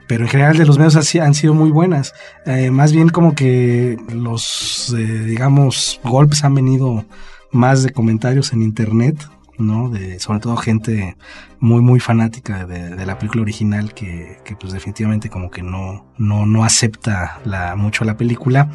[0.07, 2.15] pero en general de los medios han sido muy buenas.
[2.47, 7.05] Eh, más bien como que los, eh, digamos, golpes han venido
[7.51, 9.89] más de comentarios en internet, ¿no?
[9.89, 11.17] De, sobre todo gente
[11.61, 16.47] muy, muy fanática de, la película original que, que, pues definitivamente como que no, no,
[16.47, 17.41] no acepta
[17.77, 18.71] mucho la película.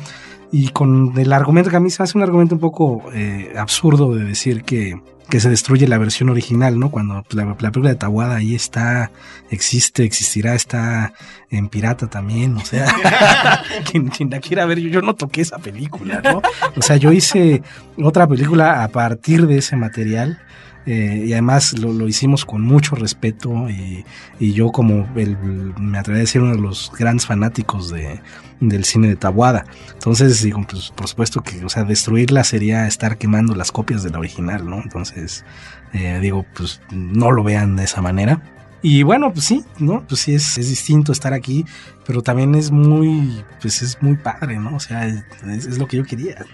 [0.51, 4.15] Y con el argumento que a mí se hace un argumento un poco eh, absurdo
[4.15, 6.89] de decir que que se destruye la versión original, ¿no?
[6.89, 9.11] Cuando la, película de Tawada ahí está,
[9.51, 11.13] existe, existirá, está
[11.51, 12.87] en pirata también, o sea,
[13.91, 16.41] quien, la quiera ver, yo, no toqué esa película, ¿no?
[16.75, 17.61] O sea, yo hice
[18.01, 20.39] otra película a partir de ese material.
[20.85, 24.05] Eh, y además lo, hicimos con mucho respeto y,
[24.39, 25.37] y yo como el,
[25.79, 28.21] me atrevería a decir uno de los grandes fanáticos de,
[28.59, 29.65] del cine de Tabuada.
[29.93, 34.09] Entonces, digo, pues por supuesto que, o sea, destruirla sería estar quemando las copias de
[34.09, 34.81] la original, ¿no?
[34.81, 35.45] Entonces,
[35.93, 38.41] eh, digo, pues no lo vean de esa manera.
[38.81, 40.05] Y bueno, pues sí, ¿no?
[40.07, 41.65] Pues sí, es, es, distinto estar aquí,
[42.05, 44.77] pero también es muy, pues es muy padre, ¿no?
[44.77, 46.45] O sea, es, es lo que yo quería.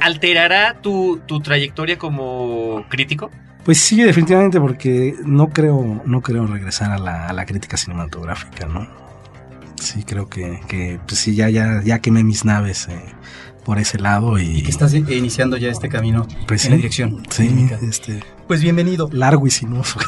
[0.00, 3.30] ¿Alterará tu, tu trayectoria como crítico?
[3.68, 8.66] Pues sí, definitivamente, porque no creo, no creo regresar a la, a la crítica cinematográfica,
[8.66, 8.88] ¿no?
[9.78, 12.98] Sí, creo que, que pues sí, ya, ya, ya quemé mis naves eh,
[13.66, 14.38] por ese lado.
[14.38, 17.22] Y, que estás iniciando ya este camino pues en la dirección.
[17.28, 19.10] Sí, este, pues bienvenido.
[19.12, 20.00] Largo y sinuoso.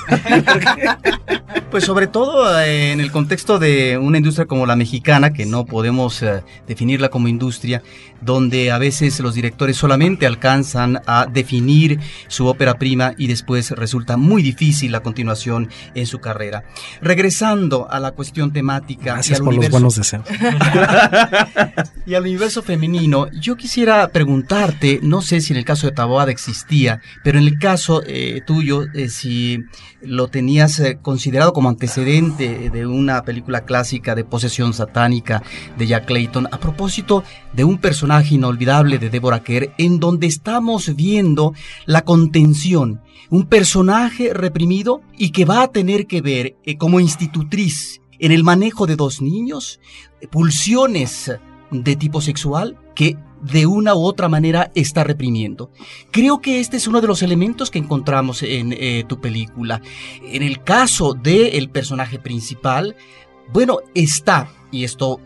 [1.71, 5.67] pues sobre todo eh, en el contexto de una industria como la mexicana, que no
[5.67, 7.83] podemos eh, definirla como industria,
[8.23, 14.17] donde a veces los directores solamente alcanzan a definir su ópera prima y después resulta
[14.17, 16.65] muy difícil la continuación en su carrera.
[17.03, 19.15] Regresando a la cuestión temática.
[19.15, 20.25] Gracias por los buenos deseos.
[22.07, 26.31] y al universo femenino, yo quisiera preguntarte, no sé si en el caso de Taboada
[26.31, 28.03] existía, pero en el caso...
[28.07, 29.59] Eh, tuyo, eh, si
[30.01, 35.43] lo tenías eh, considerado como antecedente de una película clásica de posesión satánica
[35.77, 40.95] de Jack Clayton, a propósito de un personaje inolvidable de Deborah Kerr, en donde estamos
[40.95, 41.53] viendo
[41.87, 48.01] la contención, un personaje reprimido y que va a tener que ver eh, como institutriz
[48.19, 49.81] en el manejo de dos niños,
[50.31, 51.33] pulsiones
[51.71, 55.71] de tipo sexual que de una u otra manera está reprimiendo.
[56.11, 59.81] Creo que este es uno de los elementos que encontramos en eh, tu película.
[60.23, 62.97] En el caso del personaje principal,
[63.53, 65.21] bueno, está, y esto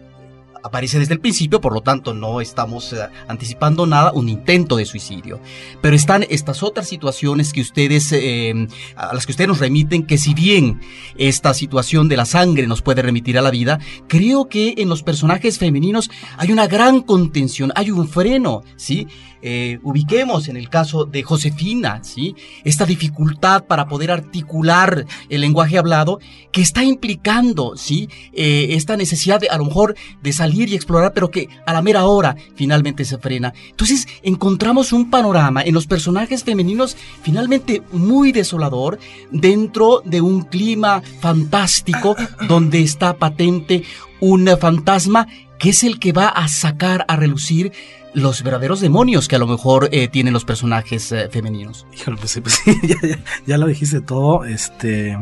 [0.64, 4.87] aparece desde el principio, por lo tanto no estamos eh, anticipando nada, un intento de
[4.87, 5.38] suicidio.
[5.83, 10.16] Pero están estas otras situaciones que ustedes, eh, a las que ustedes nos remiten, que
[10.16, 10.81] si bien
[11.18, 15.03] esta situación de la sangre nos puede remitir a la vida, creo que en los
[15.03, 19.07] personajes femeninos hay una gran contención, hay un freno, ¿sí?
[19.46, 22.35] Eh, ubiquemos en el caso de Josefina, ¿sí?
[22.64, 26.18] Esta dificultad para poder articular el lenguaje hablado
[26.50, 28.09] que está implicando, ¿sí?
[28.33, 32.04] esta necesidad de, a lo mejor, de salir y explorar, pero que a la mera
[32.04, 33.52] hora finalmente se frena.
[33.70, 38.98] Entonces encontramos un panorama en los personajes femeninos finalmente muy desolador
[39.30, 42.16] dentro de un clima fantástico
[42.48, 43.84] donde está patente
[44.20, 45.26] un fantasma
[45.58, 47.72] que es el que va a sacar a relucir
[48.14, 51.86] los verdaderos demonios que a lo mejor eh, tienen los personajes eh, femeninos.
[51.92, 52.80] Híjole, pues, pues sí,
[53.46, 54.44] ya, lo dijiste todo.
[54.44, 55.18] Este,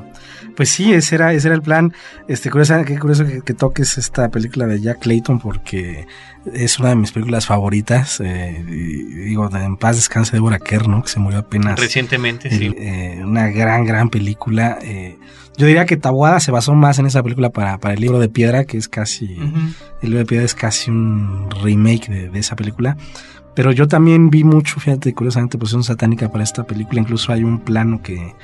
[0.56, 1.92] pues sí, ese era, ese era el plan.
[2.28, 6.06] Este, curioso, qué curioso que, toques esta película de Jack Clayton porque
[6.52, 8.20] es una de mis películas favoritas.
[8.20, 11.02] Eh, digo, en paz descanse Deborah Kerr, ¿no?
[11.02, 11.78] Que se murió apenas.
[11.78, 12.74] Recientemente, sí.
[13.22, 14.78] una gran, gran película.
[15.56, 18.28] Yo diría que Tabuada se basó más en esa película para, para el libro de
[18.28, 19.36] piedra, que es casi.
[20.00, 22.96] El libro de piedra es casi un remake de, esa película.
[23.54, 27.00] Pero yo también vi mucho, fíjate, curiosamente, posición satánica para esta película.
[27.00, 28.34] Incluso hay un plano que,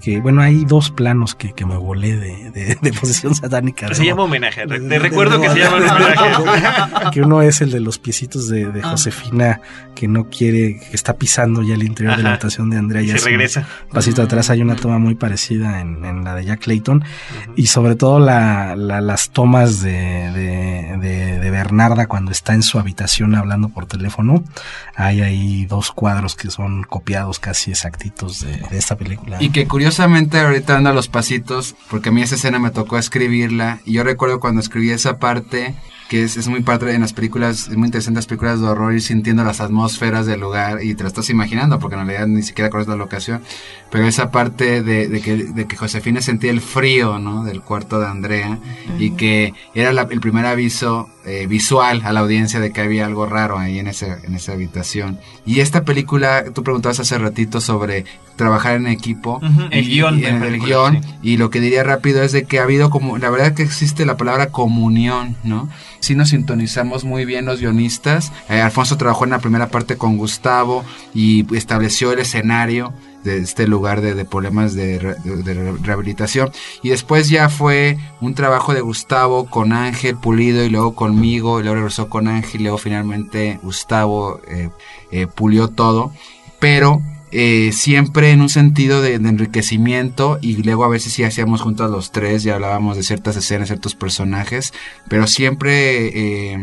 [0.00, 3.92] que bueno, hay dos planos que, que me volé de, de, de posesión satánica.
[3.94, 4.66] Se llama homenaje.
[4.66, 7.10] Te recuerdo que se llama homenaje.
[7.12, 9.60] que uno es el de los piecitos de, de Josefina
[9.94, 13.02] que no quiere, que está pisando ya el interior de la habitación de Andrea.
[13.02, 13.66] Y se regresa.
[13.86, 17.02] un Pasito atrás hay una toma muy parecida en, en la de Jack Clayton
[17.56, 22.62] y sobre todo la, la- las tomas de, de, de- de Bernarda cuando está en
[22.62, 24.44] su habitación hablando por teléfono.
[24.94, 29.38] Hay ahí dos cuadros que son copiados casi exactitos de, de esta película.
[29.40, 32.98] Y que curiosamente ahorita ando a los pasitos, porque a mí esa escena me tocó
[32.98, 35.74] escribirla, y yo recuerdo cuando escribí esa parte,
[36.08, 38.94] que es, es muy padre en las películas, es muy interesante las películas de horror,
[38.94, 42.42] ir sintiendo las atmósferas del lugar, y te lo estás imaginando, porque en realidad ni
[42.42, 43.42] siquiera conoces la locación,
[43.90, 47.44] pero esa parte de, de que, de que Josefina sentía el frío, ¿no?
[47.44, 48.58] Del cuarto de Andrea,
[48.98, 53.04] y que era la- el primer aviso eh, visual a la audiencia de que había
[53.04, 55.18] algo raro ahí en, ese, en esa habitación.
[55.44, 58.04] Y esta película, tú preguntabas hace ratito sobre
[58.36, 59.40] trabajar en equipo.
[59.70, 61.02] El y- guion y en el guion.
[61.02, 61.08] sí.
[61.22, 64.06] Y lo que diría rápido es de que ha habido como, la verdad que existe
[64.06, 65.68] la palabra comunión, ¿no?
[66.00, 68.30] Sí nos sintonizamos muy bien los guionistas.
[68.48, 70.84] Eh, Alfonso trabajó en la primera parte con Gustavo
[71.14, 72.92] y estableció el escenario
[73.24, 76.50] de este lugar de, de problemas de, re- de- de rehabilitación.
[76.82, 81.62] Y después ya fue un trabajo de Gustavo con Ángel Pulido y luego conmigo, y
[81.62, 84.70] luego regresó con Ángel y luego finalmente Gustavo eh,
[85.10, 86.12] eh, pulió todo.
[86.60, 87.02] Pero
[87.32, 92.12] eh, siempre en un sentido de, enriquecimiento y luego a veces sí hacíamos juntos los
[92.12, 94.72] tres y hablábamos de ciertas escenas, ciertos personajes,
[95.08, 96.56] pero siempre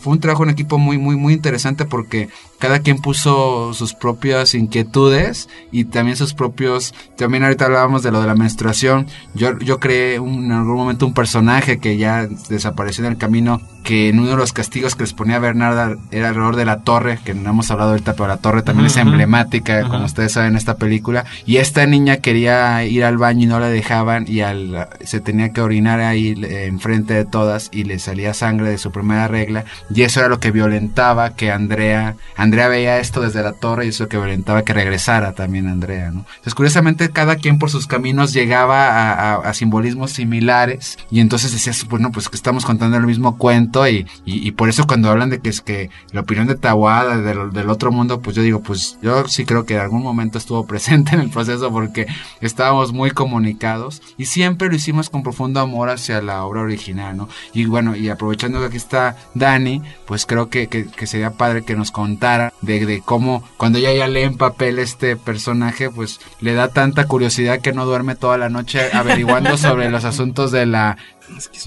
[0.00, 4.54] fue un trabajo en equipo muy, muy, muy interesante porque cada quien puso sus propias
[4.54, 9.80] inquietudes y también sus propios, también ahorita hablábamos de lo de la menstruación, yo, yo
[9.80, 14.18] creé un- en algún momento un personaje que ya desapareció en el camino, que en
[14.18, 17.50] uno de los castigos que les ponía Bernarda era alrededor de la torre, que no
[17.50, 19.02] hemos hablado ahorita, pero la torre también es Ujú.
[19.08, 19.90] emblemática, Ujú.
[19.90, 23.60] como ustedes saben, en esta película, y esta niña quería ir al baño y no
[23.60, 28.34] la dejaban y al, se tenía que orinar ahí enfrente de todas y le salía
[28.34, 29.64] sangre de su primera regla
[29.94, 32.16] y eso era lo que violentaba que Andrea
[32.46, 36.20] Andrea veía esto desde la torre y eso que violentaba que regresara también Andrea ¿no?
[36.30, 41.52] entonces curiosamente cada quien por sus caminos llegaba a, a- a simbolismos similares y entonces
[41.52, 45.10] decías bueno pues que estamos contando el mismo cuento y, y, y por eso cuando
[45.10, 48.42] hablan de que es que la opinión de Tawada del, del otro mundo pues yo
[48.42, 52.06] digo pues yo sí creo que en algún momento estuvo presente en el proceso porque
[52.40, 57.28] estábamos muy comunicados y siempre lo hicimos con profundo amor hacia la obra original, ¿no?
[57.52, 61.62] Y bueno, y aprovechando que aquí está Dani, pues creo que, que, que sería padre
[61.64, 66.20] que nos contara de, de cómo cuando ella ya lee en papel este personaje, pues
[66.40, 70.66] le da tanta curiosidad que no duerme toda la noche averiguando sobre los asuntos de
[70.66, 70.96] la,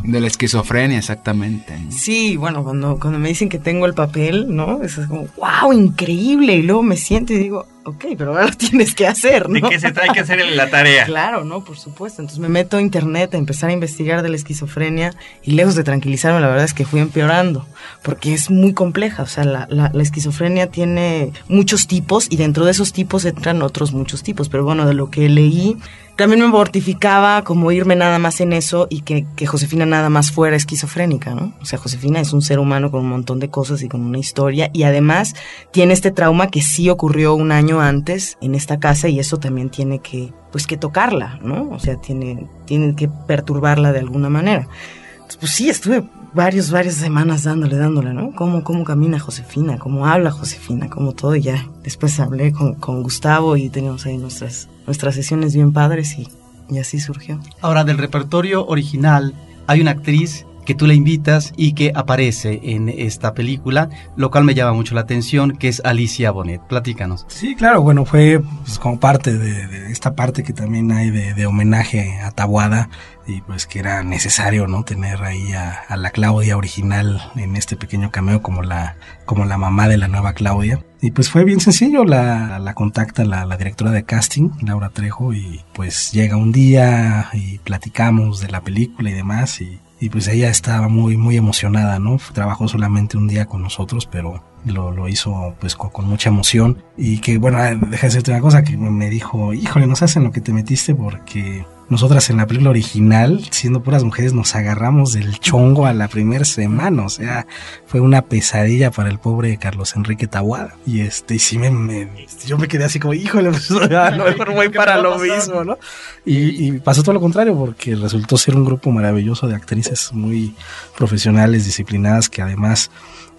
[0.03, 1.77] de la esquizofrenia, exactamente.
[1.77, 1.91] ¿no?
[1.91, 4.81] Sí, bueno, cuando, cuando me dicen que tengo el papel, ¿no?
[4.81, 6.55] Es como, wow, increíble.
[6.55, 9.69] Y luego me siento y digo, ok, pero ahora lo tienes que hacer, ¿De ¿no?
[9.69, 11.05] qué se trae que hacer la tarea?
[11.09, 12.21] Claro, no, por supuesto.
[12.21, 15.13] Entonces me meto a internet a empezar a investigar de la esquizofrenia
[15.43, 17.65] y lejos de tranquilizarme, la verdad es que fui empeorando,
[18.03, 19.23] porque es muy compleja.
[19.23, 23.61] O sea, la, la- la esquizofrenia tiene muchos tipos y dentro de esos tipos entran
[23.61, 24.49] otros muchos tipos.
[24.49, 25.77] Pero bueno, de lo que leí,
[26.15, 30.31] también me mortificaba como irme nada más en eso y que, que Josefina nada más
[30.31, 31.53] fuera esquizofrénica, ¿no?
[31.61, 34.17] O sea, Josefina es un ser humano con un montón de cosas y con una
[34.19, 35.33] historia y además
[35.71, 39.69] tiene este trauma que sí ocurrió un año antes en esta casa y eso también
[39.69, 41.69] tiene que, pues que tocarla, ¿no?
[41.69, 44.67] O sea, tiene, tienen que perturbarla de alguna manera.
[45.13, 46.03] Entonces, pues sí, estuve
[46.33, 48.33] varios, varias semanas dándole, dándole, ¿no?
[48.35, 51.67] Cómo, cómo camina Josefina, cómo habla Josefina, cómo todo y ya.
[51.83, 56.27] Después hablé con, con Gustavo y teníamos ahí nuestras, nuestras sesiones bien padres y,
[56.69, 57.39] y así surgió.
[57.61, 59.33] Ahora, del repertorio original,
[59.67, 64.43] hay una actriz que tú la invitas y que aparece en esta película, lo cual
[64.43, 66.61] me llama mucho la atención, que es Alicia Bonet.
[66.61, 67.25] Platícanos.
[67.27, 71.45] Sí, claro, bueno, fue pues, como parte de, de esta parte que también hay de,
[71.47, 72.91] homenaje a Tabuada
[73.25, 74.83] y pues que era necesario, ¿no?
[74.83, 79.57] Tener ahí a, a la Claudia original en este pequeño cameo como la, como la
[79.57, 80.85] mamá de la nueva Claudia.
[81.01, 85.33] Y pues fue bien sencillo, la, la contacta la, la directora de casting, Laura Trejo,
[85.33, 90.27] y pues llega un día y platicamos de la película y demás y y pues
[90.27, 92.17] ella estaba muy muy emocionada, ¿no?
[92.33, 97.19] Trabajó solamente un día con nosotros, pero lo, lo hizo pues con, mucha emoción y
[97.19, 100.31] que bueno, ah, deja de decirte una cosa que me dijo, híjole, nos hacen lo
[100.31, 105.39] que te metiste porque nosotras en la película original, siendo puras mujeres, nos agarramos del
[105.39, 107.47] chongo a la primera semana, o sea,
[107.85, 110.75] fue una pesadilla para el pobre Carlos Enrique Tahuada.
[110.85, 112.07] Y este, y sí me, me-
[112.45, 115.77] yo me quedé así como, híjole, pues, a lo mejor voy para lo mismo, ¿no?
[116.25, 120.55] Y, y pasó todo lo contrario, porque resultó ser un grupo maravilloso de actrices muy
[120.97, 122.91] profesionales, disciplinadas, que además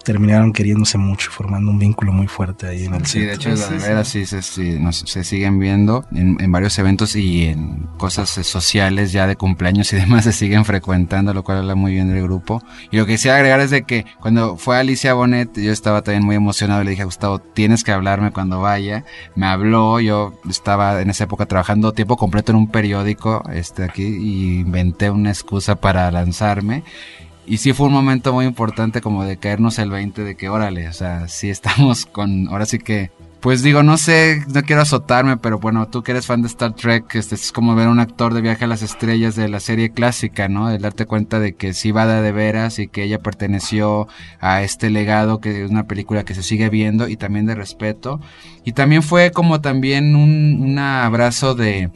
[0.03, 3.77] terminaron queriéndose mucho, formando un vínculo muy fuerte ahí en el Sí, de hecho, de
[3.77, 8.37] veras sí, se, sí, nos- se siguen viendo en, en varios eventos y en cosas
[8.37, 12.09] eh, sociales ya de cumpleaños y demás se siguen frecuentando, lo cual habla muy bien
[12.13, 12.61] del grupo.
[12.91, 16.25] Y lo que quisiera agregar es de que cuando fue Alicia Bonet, yo estaba también
[16.25, 19.05] muy emocionado, le dije a Gustavo, tienes que hablarme cuando vaya.
[19.35, 24.03] Me habló, yo estaba en esa época trabajando tiempo completo en un periódico este aquí
[24.03, 26.83] y inventé una excusa para lanzarme.
[27.45, 30.87] Y sí fue un momento muy importante como de caernos el 20 de que órale,
[30.87, 33.11] o sea, sí estamos con, ahora sí que,
[33.41, 36.75] pues digo, no sé, no quiero azotarme, pero bueno, tú que eres fan de Star
[36.75, 39.59] Trek, este es como ver a un actor de viaje a las estrellas de la
[39.59, 40.69] serie clásica, ¿no?
[40.69, 44.07] El darte cuenta de que sí va de, veras y que ella perteneció
[44.39, 48.21] a este legado, que es una película que se sigue viendo y también de respeto.
[48.63, 51.89] Y también fue como también un, un abrazo de,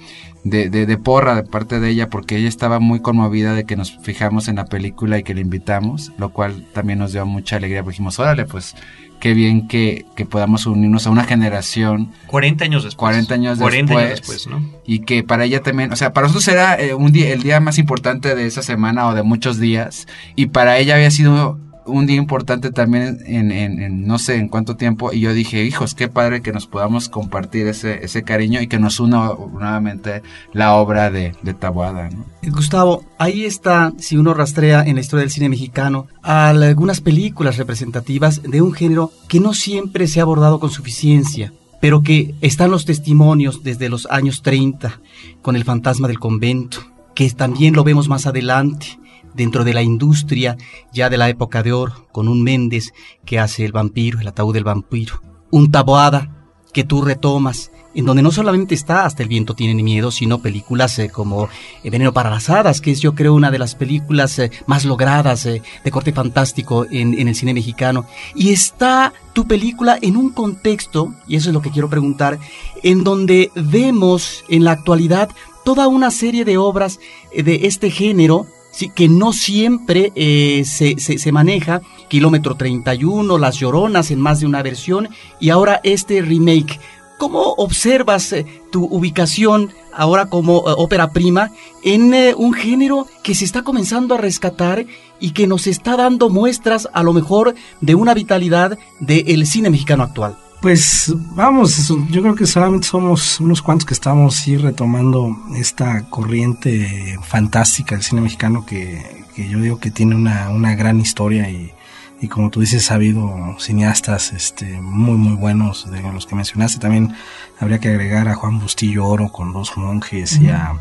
[0.43, 3.75] de, de, de porra de parte de ella porque ella estaba muy conmovida de que
[3.75, 7.57] nos fijamos en la película y que le invitamos, lo cual también nos dio mucha
[7.57, 8.75] alegría, dijimos, órale, pues
[9.19, 12.99] qué bien que, que podamos unirnos a una generación 40 años después.
[12.99, 14.05] 40 años 40 después.
[14.05, 14.79] años después, ¿no?
[14.85, 17.59] y que para ella también, o sea, para nosotros era eh, un día, el día
[17.59, 22.05] más importante de esa semana o de muchos días y para ella había sido un
[22.05, 26.41] día importante también en, no sé en cuánto tiempo y yo dije, hijos, qué padre
[26.41, 30.23] que nos podamos compartir ese, ese cariño y que nos una nuevamente
[30.53, 32.09] la obra de, de Taboada.
[32.43, 38.41] Gustavo, ahí está, si uno rastrea en la historia del cine mexicano, algunas películas representativas
[38.43, 42.85] de un género que no siempre se ha abordado con suficiencia, pero que están los
[42.85, 44.99] testimonios desde los años 30,
[45.41, 46.79] con el fantasma del convento,
[47.13, 48.99] que también lo vemos más adelante,
[49.35, 50.57] dentro de la industria
[50.93, 52.93] ya de la época de oro, con un Méndez
[53.25, 55.21] que hace el vampiro, el ataúd del vampiro,
[55.51, 56.31] un Taboada
[56.73, 60.99] que tú retomas, en donde no solamente está Hasta el viento tiene miedo, sino películas
[60.99, 61.47] eh, como
[61.83, 64.83] eh, Veneno para las hadas, que es yo creo una de las películas eh, más
[64.83, 68.05] logradas de corte fantástico en, en el cine mexicano.
[68.35, 72.39] Y está tu película en un contexto, y eso es lo que quiero preguntar,
[72.83, 75.29] en donde vemos en la actualidad
[75.63, 76.99] toda una serie de obras
[77.33, 81.81] de este género sí, que no siempre eh, se, se- maneja.
[82.07, 85.09] Kilómetro 31, Las Lloronas en más de una versión
[85.39, 86.79] y ahora este remake.
[87.17, 91.51] ¿Cómo observas eh, tu ubicación ahora como eh, ópera prima
[91.83, 94.85] en eh, un género que se está comenzando a rescatar
[95.19, 100.03] y que nos está dando muestras a lo mejor de una vitalidad del cine mexicano
[100.03, 100.37] actual?
[100.65, 107.19] Pues vamos, yo creo que solamente somos unos cuantos que estamos sí retomando esta corriente
[107.21, 111.71] fantástica del cine mexicano que, que yo digo que tiene una, una gran historia y,
[112.19, 116.79] y como tú dices ha habido cineastas este, muy muy buenos de los que mencionaste.
[116.79, 117.13] También
[117.59, 120.73] habría que agregar a Juan Bustillo Oro con Dos Monjes y a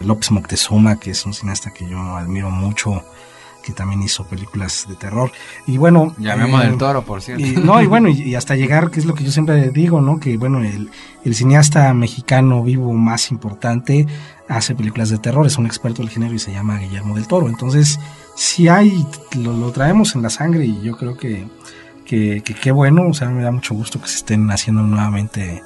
[0.00, 3.02] López Moctezuma que es un cineasta que yo admiro mucho
[3.70, 5.30] que también hizo películas de terror.
[5.66, 6.14] Y bueno...
[6.18, 7.44] Llamemos eh, del toro, por cierto.
[7.44, 10.00] y, no, y bueno, y, y hasta llegar, que es lo que yo siempre digo,
[10.00, 10.18] ¿no?
[10.18, 10.90] Que bueno, el,
[11.24, 14.06] el cineasta mexicano vivo más importante
[14.48, 17.48] hace películas de terror, es un experto del género y se llama Guillermo del Toro.
[17.48, 18.00] Entonces,
[18.36, 19.06] si hay,
[19.36, 21.46] lo, lo traemos en la sangre y yo creo que
[22.04, 25.62] que que qué bueno, o sea, me da mucho gusto que se estén haciendo nuevamente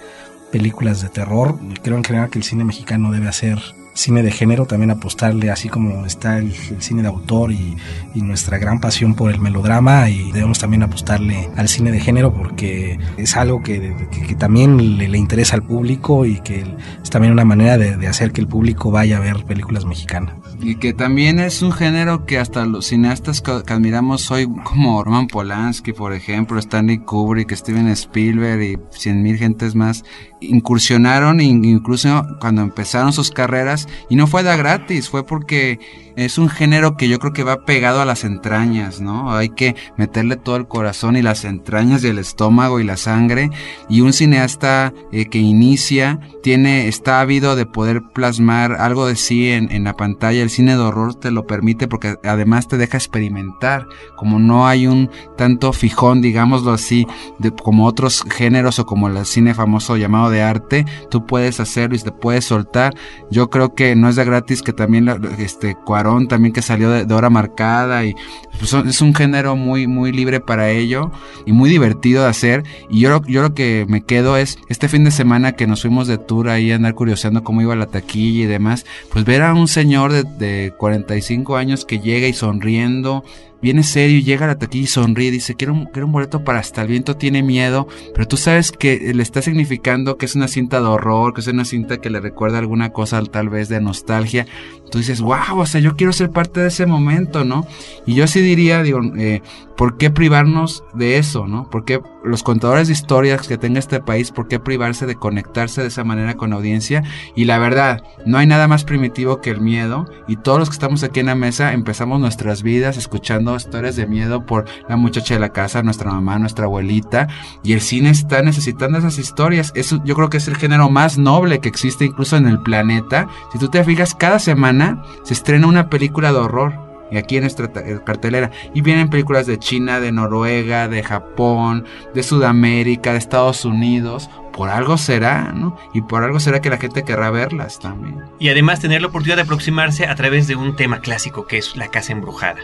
[0.52, 1.58] películas de terror.
[1.82, 3.58] Creo en general que el cine mexicano debe hacer
[3.94, 7.76] cine de género, también apostarle así como está el, cine de autor y,
[8.14, 12.98] nuestra gran pasión por el melodrama y debemos también apostarle al cine de género porque
[13.18, 13.94] es algo que,
[14.38, 16.64] también le, interesa al público y que
[17.02, 20.34] es también una manera de, hacer que el público vaya a ver películas mexicanas.
[20.60, 25.28] Y que también es un género que hasta los cineastas que, admiramos hoy, como Roman
[25.28, 30.04] Polanski, por ejemplo, Stanley Kubrick, Steven Spielberg y cien mil gentes más,
[30.50, 35.78] incursionaron incluso cuando empezaron sus carreras, y no fue de gratis, fue porque
[36.16, 39.34] es un género que yo creo que va pegado a las entrañas, ¿no?
[39.34, 43.50] Hay que meterle todo el corazón y las entrañas y el estómago y la sangre,
[43.88, 49.50] y un cineasta eh, que inicia tiene, está ávido de poder plasmar algo de sí
[49.50, 52.96] en, en la pantalla, el cine de horror te lo permite porque además te deja
[52.96, 53.86] experimentar,
[54.16, 57.06] como no hay un tanto fijón, digámoslo así,
[57.38, 61.96] de, como otros géneros o como el cine famoso llamado de arte, tú puedes hacerlo
[61.96, 62.94] y te puedes soltar.
[63.30, 65.08] Yo creo que no es de gratis que también
[65.38, 68.14] este Cuarón también que salió de, de hora marcada y
[68.58, 71.10] pues, es un género muy muy libre para ello
[71.46, 75.04] y muy divertido de hacer y yo yo lo que me quedo es este fin
[75.04, 78.46] de semana que nos fuimos de tour ahí andar curioseando cómo iba la taquilla y
[78.46, 83.24] demás, pues ver a un señor de, de 45 años que llega y sonriendo
[83.64, 86.58] viene serio llega a la taquilla y sonríe dice, quiero, un- quiero un boleto para
[86.60, 90.48] hasta el viento tiene miedo, pero tú sabes que le está significando que es una
[90.48, 93.80] cinta de horror, que es una cinta que le recuerda alguna cosa tal vez de
[93.80, 94.46] nostalgia.
[94.90, 97.66] Tú dices, wow, o sea, yo quiero ser parte de ese momento, ¿no?
[98.06, 99.40] Y yo sí diría, digo, eh,
[99.76, 101.68] ¿por qué privarnos de eso, no?
[101.70, 105.80] ¿Por qué los contadores de historias que tenga este país, por qué privarse de conectarse
[105.80, 107.02] de esa manera con la audiencia?
[107.34, 110.74] Y la verdad, no hay nada más primitivo que el miedo y todos los que
[110.74, 115.34] estamos aquí en la mesa empezamos nuestras vidas escuchando historias de miedo por la muchacha
[115.34, 117.28] de la casa, nuestra mamá, nuestra abuelita
[117.62, 119.72] y el cine está necesitando esas historias.
[119.74, 123.28] Eso yo creo que es el género más noble que existe incluso en el planeta.
[123.52, 126.84] Si tú te fijas, cada semana se estrena una película de horror.
[127.10, 128.50] Y aquí en nuestra eh, cartelera.
[128.72, 134.30] Y vienen películas de China, de Noruega, de Japón, de Sudamérica, de Estados Unidos.
[134.52, 135.76] Por algo será, ¿no?
[135.92, 138.22] Y por algo será que la gente querrá verlas también.
[138.38, 141.76] Y además tener la oportunidad de aproximarse a través de un tema clásico que es
[141.76, 142.60] la casa embrujada.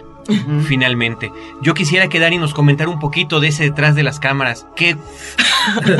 [0.67, 4.67] Finalmente, yo quisiera que Dani nos comentara un poquito de ese detrás de las cámaras.
[4.77, 4.97] ¿Qué,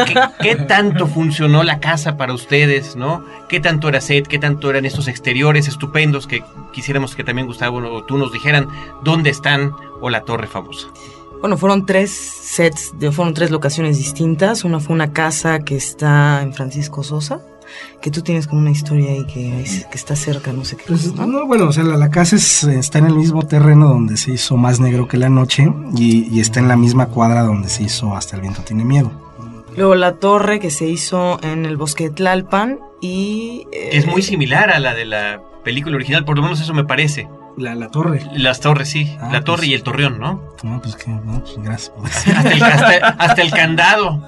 [0.07, 3.25] qué, qué tanto funcionó la casa para ustedes, no?
[3.49, 4.27] ¿Qué tanto era set?
[4.27, 8.69] ¿Qué tanto eran estos exteriores estupendos que quisiéramos que también Gustavo o tú nos dijeran
[9.03, 10.89] dónde están o la torre famosa?
[11.41, 14.65] Bueno, fueron tres sets, de, fueron tres locaciones distintas.
[14.65, 17.41] Una fue una casa que está en Francisco Sosa,
[18.01, 20.85] que tú tienes como una historia ahí que, que está cerca, no sé qué.
[20.89, 21.41] Pues, cosa, ¿no?
[21.41, 24.33] no, bueno, o sea, la, la casa es- está en el mismo terreno donde se
[24.33, 27.83] hizo Más Negro que la Noche y, y está en la misma cuadra donde se
[27.83, 29.11] hizo Hasta el Viento Tiene Miedo.
[29.77, 33.67] Luego la torre que se hizo en el bosque de Tlalpan y...
[33.73, 36.75] eh, Que es muy similar a la de la película original, por lo menos eso
[36.75, 37.29] me parece.
[37.57, 38.23] La, la torre.
[38.35, 39.17] Las torres, sí.
[39.21, 39.69] Ah, la torre pues.
[39.69, 40.43] y el torreón, ¿no?
[40.63, 42.35] No, pues que, no, pues gracias por decir.
[42.37, 44.23] Hasta el, hasta- hasta el candado.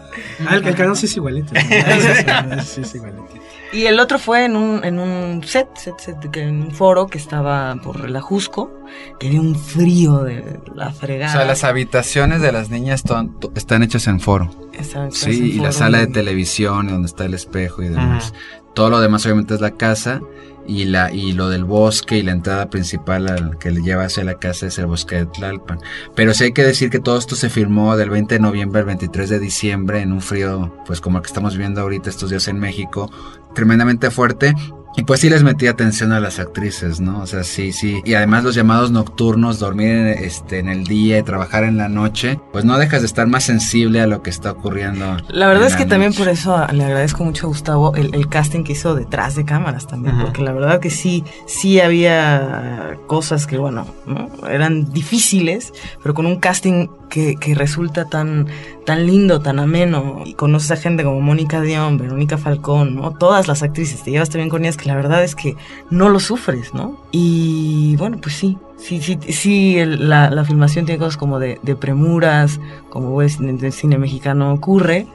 [0.47, 1.53] Ah, el calcano sí es igualito.
[2.65, 3.29] sí, es igualito.
[3.73, 7.07] Y el otro fue en un, en un set, set, set, que- en un foro
[7.07, 8.71] que estaba por el Ajusco,
[9.19, 11.33] que había un frío de la O fregada.
[11.33, 14.51] sea, las habitaciones de las niñas ton- to- están hechas en foro.
[14.75, 18.35] Hechas Sí, en y la sala de televisión, donde está el espejo y demás.
[18.75, 20.21] Todo lo demás obviamente es la casa
[20.67, 24.25] y la y lo del bosque y la entrada principal al que le lleva hacia
[24.25, 25.79] la casa es el bosque de Tlalpan.
[26.15, 28.87] Pero sí hay que decir que todo esto se firmó del 20 de noviembre al
[28.87, 32.49] 23 de diciembre en un frío pues como el que estamos viendo ahorita estos días
[32.49, 33.11] en México,
[33.55, 34.55] tremendamente fuerte.
[34.97, 37.21] Y pues sí les metí atención a las actrices, ¿no?
[37.21, 38.03] O sea, sí, sí.
[38.05, 41.89] Y además los llamados nocturnos, dormir en, este, en el día y trabajar en la
[41.89, 45.17] noche, pues no dejas de estar más sensible a lo que está ocurriendo.
[45.29, 48.29] La verdad en es que también por eso le agradezco mucho a Gustavo el, el
[48.29, 53.47] casting que hizo detrás de cámaras también, porque la verdad que sí, sí había cosas
[53.47, 54.31] que, bueno, ¿no?
[54.49, 55.73] eran difíciles,
[56.03, 58.47] pero con un casting que, que resulta tan,
[58.87, 63.13] tan lindo, tan ameno, y conoces a gente como Mónica Dion, Verónica Falcón, ¿no?
[63.13, 65.57] Todas las actrices, te llevas también con ellas la verdad es que
[65.91, 67.01] no lo sufres, ¿no?
[67.11, 68.59] Y bueno, pues sí.
[68.77, 72.59] Sí, sí, sí, la, filmación tiene cosas como de, de premuras,
[72.89, 75.07] como ves en el cine mexicano ocurre.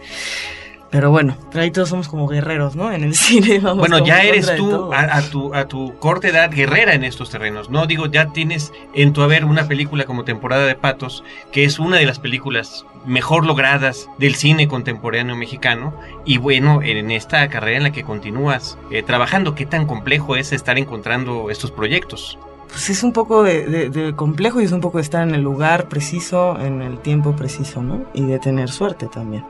[0.89, 2.91] Pero bueno, pero ahí todos somos como guerreros, ¿no?
[2.91, 3.59] En el cine.
[3.59, 7.29] Vamos Bueno, ya eres tú a, a tu, a tu corta edad guerrera en estos
[7.29, 7.85] terrenos, ¿no?
[7.85, 11.97] Digo, ya tienes en tu haber una película como Temporada de Patos, que es una
[11.97, 15.93] de las películas mejor logradas del cine contemporáneo mexicano.
[16.25, 20.51] Y bueno, en esta carrera en la que continúas eh, trabajando, ¿qué tan complejo es
[20.53, 22.37] estar encontrando estos proyectos?
[22.69, 25.33] Pues es un poco de, de- de complejo y es un poco de estar en
[25.33, 28.05] el lugar preciso, en el tiempo preciso, ¿no?
[28.13, 29.45] Y de tener suerte también.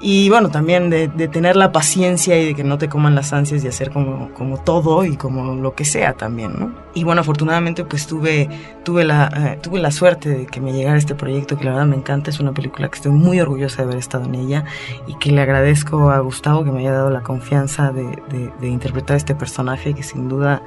[0.00, 3.32] Y bueno, también de, de tener la paciencia y de que no te coman las
[3.32, 6.72] ansias de hacer como, como todo y como lo que sea también, ¿no?
[6.94, 8.48] Y bueno, afortunadamente pues tuve,
[8.84, 11.86] tuve, la, eh, tuve la suerte de que me llegara este proyecto que la verdad
[11.86, 12.30] me encanta.
[12.30, 14.64] Es una película que estoy muy orgullosa de haber estado en ella
[15.06, 18.02] y que le agradezco a Gustavo que me haya dado la confianza de,
[18.66, 20.62] interpretar este personaje que sin duda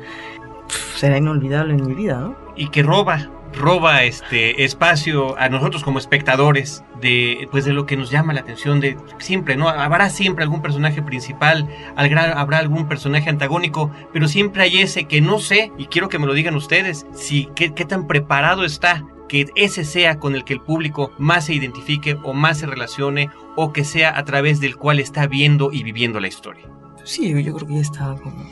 [0.96, 2.46] será inolvidable en mi vida, ¿no?
[2.56, 7.96] y que roba roba este espacio a nosotros como espectadores de pues de lo que
[7.96, 13.30] nos llama la atención de siempre no habrá siempre algún personaje principal habrá algún personaje
[13.30, 17.06] antagónico pero siempre hay ese que no sé y quiero que me lo digan ustedes
[17.14, 21.46] si qué, qué tan preparado está que ese sea con el que el público más
[21.46, 25.72] se identifique o más se relacione o que sea a través del cual está viendo
[25.72, 26.66] y viviendo la historia
[27.06, 28.44] Sí, yo creo que ya estaba como...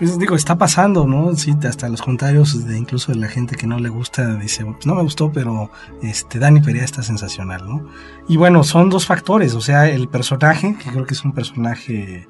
[0.00, 1.36] Pues digo, está pasando, ¿no?
[1.36, 4.86] Sí, hasta los comentarios de incluso de la gente que no le gusta dice, pues
[4.86, 5.70] no me gustó, pero
[6.00, 7.86] este Dani Perea está sensacional, ¿no?
[8.26, 12.26] Y bueno, son dos factores, o sea, el personaje, que creo que es un personaje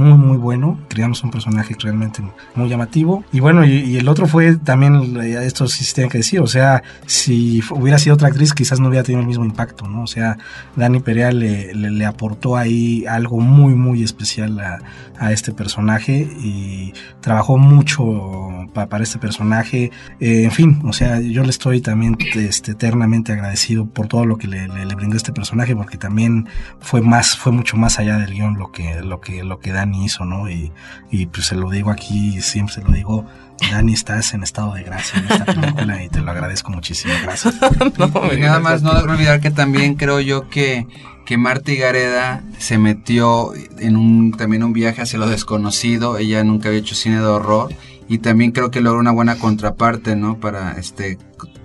[0.00, 0.78] muy, muy bueno.
[0.88, 2.22] Creamos un personaje realmente
[2.54, 3.24] muy llamativo.
[3.32, 6.82] Y bueno, y, el otro fue también, esto sí se tiene que decir, o sea,
[7.06, 10.02] si hubiera sido otra actriz, quizás no hubiera tenido el mismo impacto, ¿no?
[10.02, 10.38] O sea,
[10.76, 14.78] Dani Perea le, le, aportó ahí algo muy, muy especial a,
[15.18, 19.90] a este personaje y trabajó mucho para este personaje.
[20.18, 24.38] Eh, en fin, o sea, yo le estoy también este, eternamente agradecido por todo lo
[24.38, 26.48] que le, le, brindó este personaje, porque también
[26.80, 29.89] fue más, fue mucho más allá del guion lo que, lo que, lo que Dani
[29.94, 30.50] hizo, ¿no?
[30.50, 30.72] Y,
[31.10, 33.26] y pues se lo digo aquí, siempre se lo digo,
[33.70, 37.14] Dani, estás en estado de gracia en esta película y te lo agradezco muchísimo.
[37.22, 37.54] Gracias.
[38.32, 40.86] y nada más, no olvidar que también creo yo que,
[41.26, 46.18] que Marta Gareda se metió en un, también un viaje hacia lo desconocido.
[46.18, 47.74] Ella nunca había hecho cine de horror
[48.08, 50.40] y también creo que logra una buena contraparte, ¿no?
[50.40, 51.18] Para este,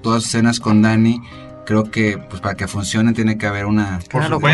[0.03, 1.21] todas escenas con Dani
[1.65, 3.99] creo que pues para que funcione tiene que haber una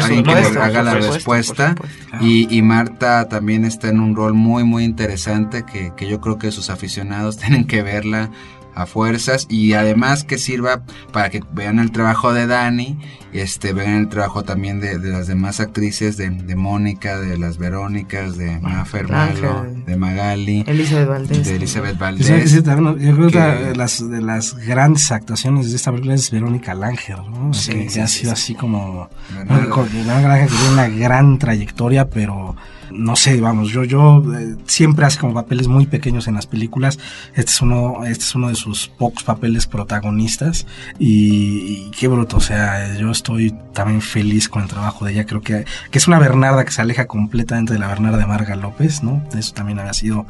[0.03, 1.75] alguien que haga la respuesta.
[2.19, 6.37] y, y, Marta también está en un rol muy muy interesante que, que yo creo
[6.37, 8.29] que sus aficionados tienen que verla
[8.75, 12.99] a fuerzas y además que sirva para que vean el trabajo de Dani,
[13.33, 18.59] este, vean el trabajo también de, las demás actrices, de, Mónica, de las Verónicas, de
[18.59, 21.45] Mafer Malo, de Magali, Elizabeth Valdés.
[21.45, 22.53] De Elizabeth Valdés.
[22.53, 27.19] yo creo que, de, las, de las grandes actuaciones de esta película es Verónica Langer,
[27.19, 27.51] ¿no?
[27.51, 29.09] que, ha sido así como...
[29.47, 32.55] Verónica Langer que tiene una gran trayectoria, pero
[32.93, 36.99] no sé, vamos, yo, yo eh, siempre hace como papeles muy pequeños en las películas.
[37.35, 40.67] Este es uno, este es uno de sus pocos papeles protagonistas
[40.99, 45.25] y, qué bruto, o sea, yo estoy también feliz con el trabajo de ella.
[45.25, 48.55] Creo que, que es una Bernarda que se aleja completamente de la Bernarda de Marga
[48.55, 49.23] López, ¿no?
[49.33, 50.25] Eso también había sido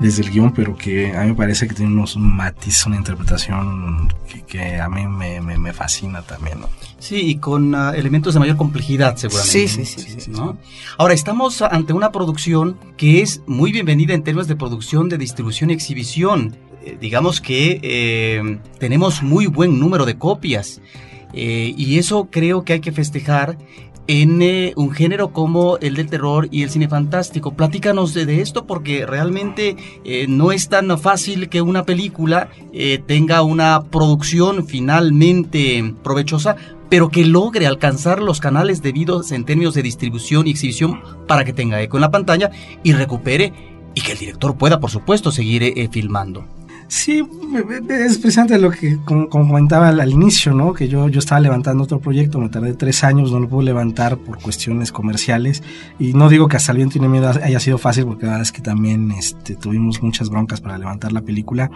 [0.00, 4.12] desde el guion, pero que a mí me parece que tiene unos matices, una interpretación
[4.46, 6.68] que, a mí me, me, fascina también, ¿no?
[6.98, 9.68] Sí, y con ah, elementos de mayor complejidad, seguramente.
[9.68, 9.84] Sí, sí,
[10.18, 10.30] sí.
[10.30, 10.56] ¿no?
[10.96, 15.70] Ahora, estamos ante una producción que es muy bienvenida en términos de producción, de distribución
[15.70, 16.56] y exhibición.
[16.86, 20.80] Eh, digamos que eh, tenemos muy buen número de copias.
[21.32, 23.58] Eh, y eso creo que hay que festejar
[24.08, 24.40] en
[24.76, 27.54] un género como el del terror y el cine fantástico.
[27.54, 29.76] Platícanos de, esto porque realmente
[30.28, 32.48] no es tan fácil que una película
[33.06, 36.54] tenga una producción finalmente provechosa
[36.88, 41.52] pero que logre alcanzar los canales debidos en términos de distribución y exhibición para que
[41.52, 42.50] tenga eco en la pantalla
[42.82, 43.52] y recupere
[43.94, 46.44] y que el director pueda, por supuesto, seguir eh, filmando.
[46.88, 47.20] Sí,
[47.88, 50.72] es precisamente lo que como, comentaba al, inicio, ¿no?
[50.72, 54.18] Que yo, yo estaba levantando otro proyecto, me tardé tres años, no lo pude levantar
[54.18, 55.64] por cuestiones comerciales.
[55.98, 58.42] Y no digo que hasta el bien tiene miedo haya sido fácil, porque la verdad
[58.42, 61.70] es que también este, tuvimos muchas broncas para levantar la película.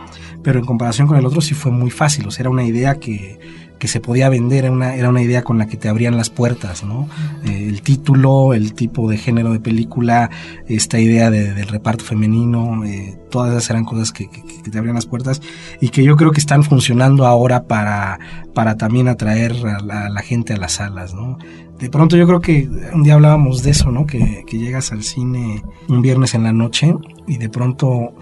[0.45, 2.29] Pero en comparación con el otro sí fue muy fácil.
[2.29, 3.41] O sea, era una idea que
[3.81, 6.29] que se podía vender, era una, era una idea con la que te abrían las
[6.29, 7.09] puertas, ¿no?
[7.45, 10.31] Eh, el título, el tipo de género de película,
[10.69, 15.41] esta idea del reparto femenino, eh, todas esas eran cosas que, te abrían las puertas
[15.81, 18.21] y que yo creo que están funcionando ahora para,
[18.55, 21.39] para también atraer a la, gente a las salas, ¿no?
[21.79, 24.05] De pronto yo creo que un día hablábamos de eso, ¿no?
[24.05, 26.95] Que, que llegas al cine un viernes en la noche
[27.27, 28.13] y de pronto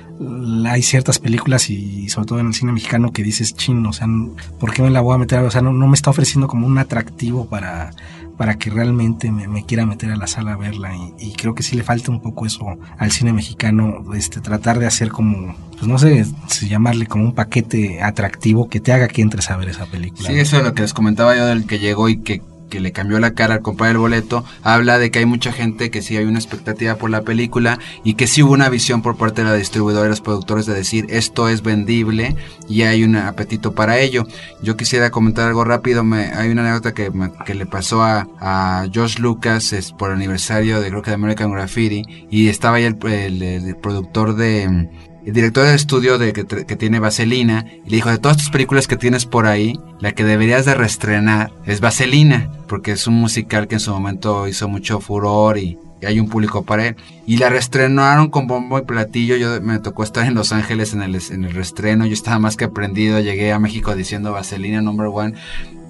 [0.67, 4.09] hay ciertas películas y sobre todo en el cine mexicano que dices, chin, o sea,
[4.59, 5.41] ¿por qué me la voy a meter?
[5.41, 7.93] O sea, no, me está ofreciendo como un atractivo para,
[8.37, 11.77] para que realmente me, quiera meter a la sala a verla y, creo que sí
[11.77, 15.99] le falta un poco eso al cine mexicano, este, tratar de hacer como, pues no
[15.99, 19.87] sé, si llamarle como un paquete atractivo que te haga que entres a ver esa
[19.87, 20.29] película.
[20.29, 22.93] Sí, eso es lo que les comentaba yo del que llegó y que que le
[22.93, 26.17] cambió la cara al comprar el boleto, habla de que hay mucha gente que sí
[26.17, 29.49] hay una expectativa por la película y que sí hubo una visión por parte de
[29.49, 32.37] la distribuidora y los productores de decir esto es vendible
[32.69, 34.27] y hay un apetito para ello.
[34.63, 37.11] Yo quisiera comentar algo rápido, me, hay una anécdota que,
[37.45, 41.15] que le pasó a, a Josh Lucas es por el aniversario de creo que de
[41.15, 44.89] American Graffiti y estaba ahí el productor de
[45.29, 48.87] el director del estudio de, que, tiene Vaselina, y le dijo, de todas tus películas
[48.87, 53.69] que tienes por ahí, la que deberías de reestrenar es Vaselina, porque es un musical
[53.69, 55.77] que en su momento hizo mucho furor y,
[56.07, 56.97] hay un público para él.
[57.27, 59.37] Y la reestrenaron con bombo y platillo.
[59.37, 62.07] Yo me tocó estar en Los Ángeles en el, en el reestreno.
[62.07, 63.19] Yo estaba más que aprendido.
[63.19, 65.35] Llegué a México diciendo Vaselina number one.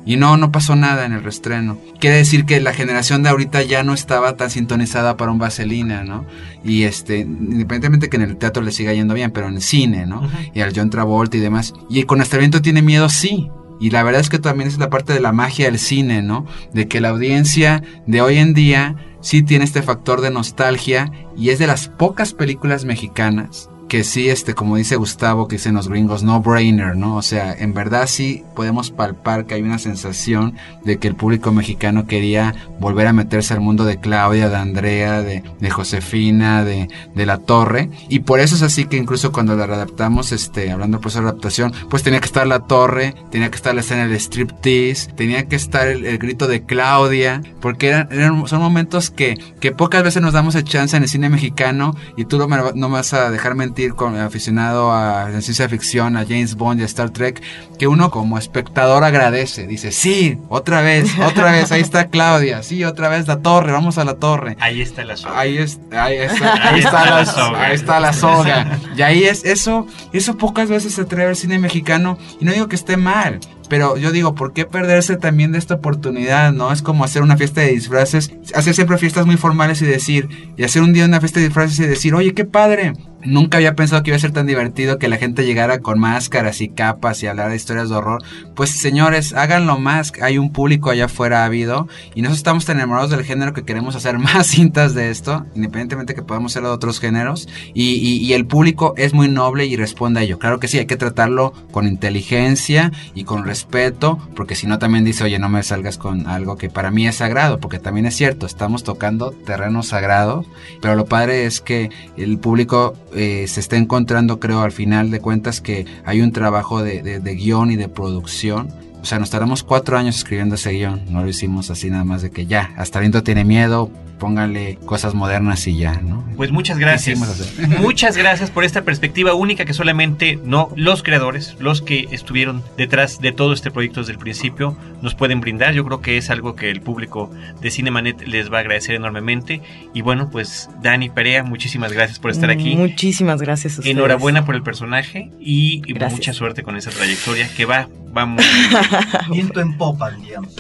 [0.09, 1.77] Y no, no pasó nada en el restreno.
[2.01, 6.03] Quiere decir que la generación de ahorita ya no estaba tan sintonizada para un vaselina,
[6.03, 6.25] ¿no?
[6.65, 10.07] Y este, independientemente que en el teatro le siga yendo bien, pero en el cine,
[10.07, 10.23] ¿no?
[10.55, 11.75] Y al John Travolta y demás.
[11.91, 13.51] Y con Hasta viento tiene miedo, sí.
[13.81, 16.47] Y la verdad es que también es la parte de la magia del cine, ¿no?
[16.73, 21.51] De que la audiencia de hoy en día sí tiene este factor de nostalgia y
[21.51, 25.89] es de las pocas películas mexicanas que sí, este, como dice Gustavo, que dicen los
[25.89, 27.17] gringos, no brainer, ¿no?
[27.17, 31.53] O sea, en verdad sí podemos palpar que hay una sensación de que el público
[31.53, 36.89] mexicano quería volver a meterse al mundo de Claudia, de Andrea, de, de Josefina, de,
[37.15, 37.91] de La Torre.
[38.09, 41.31] Y por eso es así que incluso cuando la adaptamos, este, hablando del proceso de
[41.31, 45.49] adaptación, pues tenía que estar La Torre, tenía que estar la escena del striptease, tenía
[45.49, 50.35] que estar el, grito de Claudia, porque eran, son momentos que, que pocas veces nos
[50.35, 53.31] damos el chance en el cine mexicano y tú no me, no me vas a
[53.31, 57.41] dejar mentir con aficionado a la ciencia ficción, a James Bond y a Star Trek,
[57.79, 62.85] que uno como espectador agradece, dice, sí, otra vez, otra vez, ahí está Claudia, sí,
[62.85, 64.57] otra vez la torre, vamos a la torre.
[64.61, 65.39] Ahí está la soga.
[65.39, 67.63] Ahí, es, ahí, está, ahí está la soga.
[67.63, 68.79] Ahí está la soga.
[68.97, 72.69] Y ahí es eso, eso pocas veces se atreve el cine mexicano y no digo
[72.69, 76.73] que esté mal, pero yo digo, ¿por qué perderse también de esta oportunidad, no?
[76.73, 80.65] Es como hacer una fiesta de disfraces, hacer siempre fiestas muy formales y decir, y
[80.65, 82.95] hacer un día una fiesta de disfraces y decir, oye, qué padre,
[83.25, 86.61] Nunca había pensado que iba a ser tan divertido que la gente llegara con máscaras
[86.61, 88.23] y capas y hablar de historias de horror.
[88.55, 90.13] Pues señores, háganlo más.
[90.23, 93.97] Hay un público allá afuera habido y nosotros estamos tan enamorados del género que queremos
[93.97, 97.49] hacer más cintas de esto, independientemente que podamos hacer de otros géneros.
[97.75, 100.39] Y, el público es muy noble y responde a ello.
[100.39, 105.05] Claro que sí, hay que tratarlo con inteligencia y con respeto, porque si no también
[105.05, 108.15] dice, oye, no me salgas con algo que para mí es sagrado, porque también es
[108.15, 110.47] cierto, estamos tocando terrenos sagrados,
[110.81, 115.21] pero lo padre es que el público eh, se está encontrando, creo, al final de
[115.21, 118.69] cuentas que hay un trabajo de, guion y de producción
[119.01, 121.03] o sea, nos tardamos cuatro años escribiendo ese guion.
[121.09, 125.15] No lo hicimos así nada más de que ya, hasta viento tiene miedo, póngale cosas
[125.15, 126.25] modernas y ya, ¿no?
[126.37, 127.19] Pues muchas gracias.
[127.81, 133.21] Muchas gracias por esta perspectiva única que solamente no los creadores, los que estuvieron detrás
[133.21, 135.75] de todo este proyecto desde el principio, nos pueden brindar.
[135.75, 139.63] Yo creo que es algo que el público de Cinemanet les va a agradecer enormemente.
[139.95, 142.77] Y bueno, pues Dani Perea, muchísimas gracias por estar aquí.
[142.77, 143.97] Muchísimas gracias a ustedes.
[143.97, 148.45] Enhorabuena por el personaje y mucha suerte con esa trayectoria que va, vamos.
[149.31, 150.55] Viento en popa, digamos.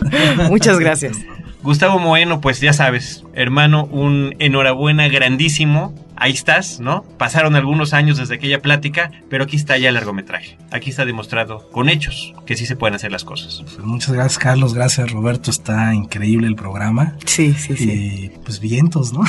[0.48, 1.18] Muchas gracias.
[1.68, 5.94] Gustavo Moeno, pues ya sabes, hermano, un enhorabuena grandísimo.
[6.16, 7.02] Ahí estás, ¿no?
[7.18, 10.56] Pasaron algunos años desde aquella plática, pero aquí está ya el largometraje.
[10.70, 13.60] Aquí está demostrado con hechos que sí se pueden hacer las cosas.
[13.62, 14.72] Pues muchas gracias, Carlos.
[14.72, 15.50] Gracias, Roberto.
[15.50, 17.16] Está increíble el programa.
[17.26, 17.90] Sí, sí, sí.
[17.90, 19.20] Y pues vientos, ¿no?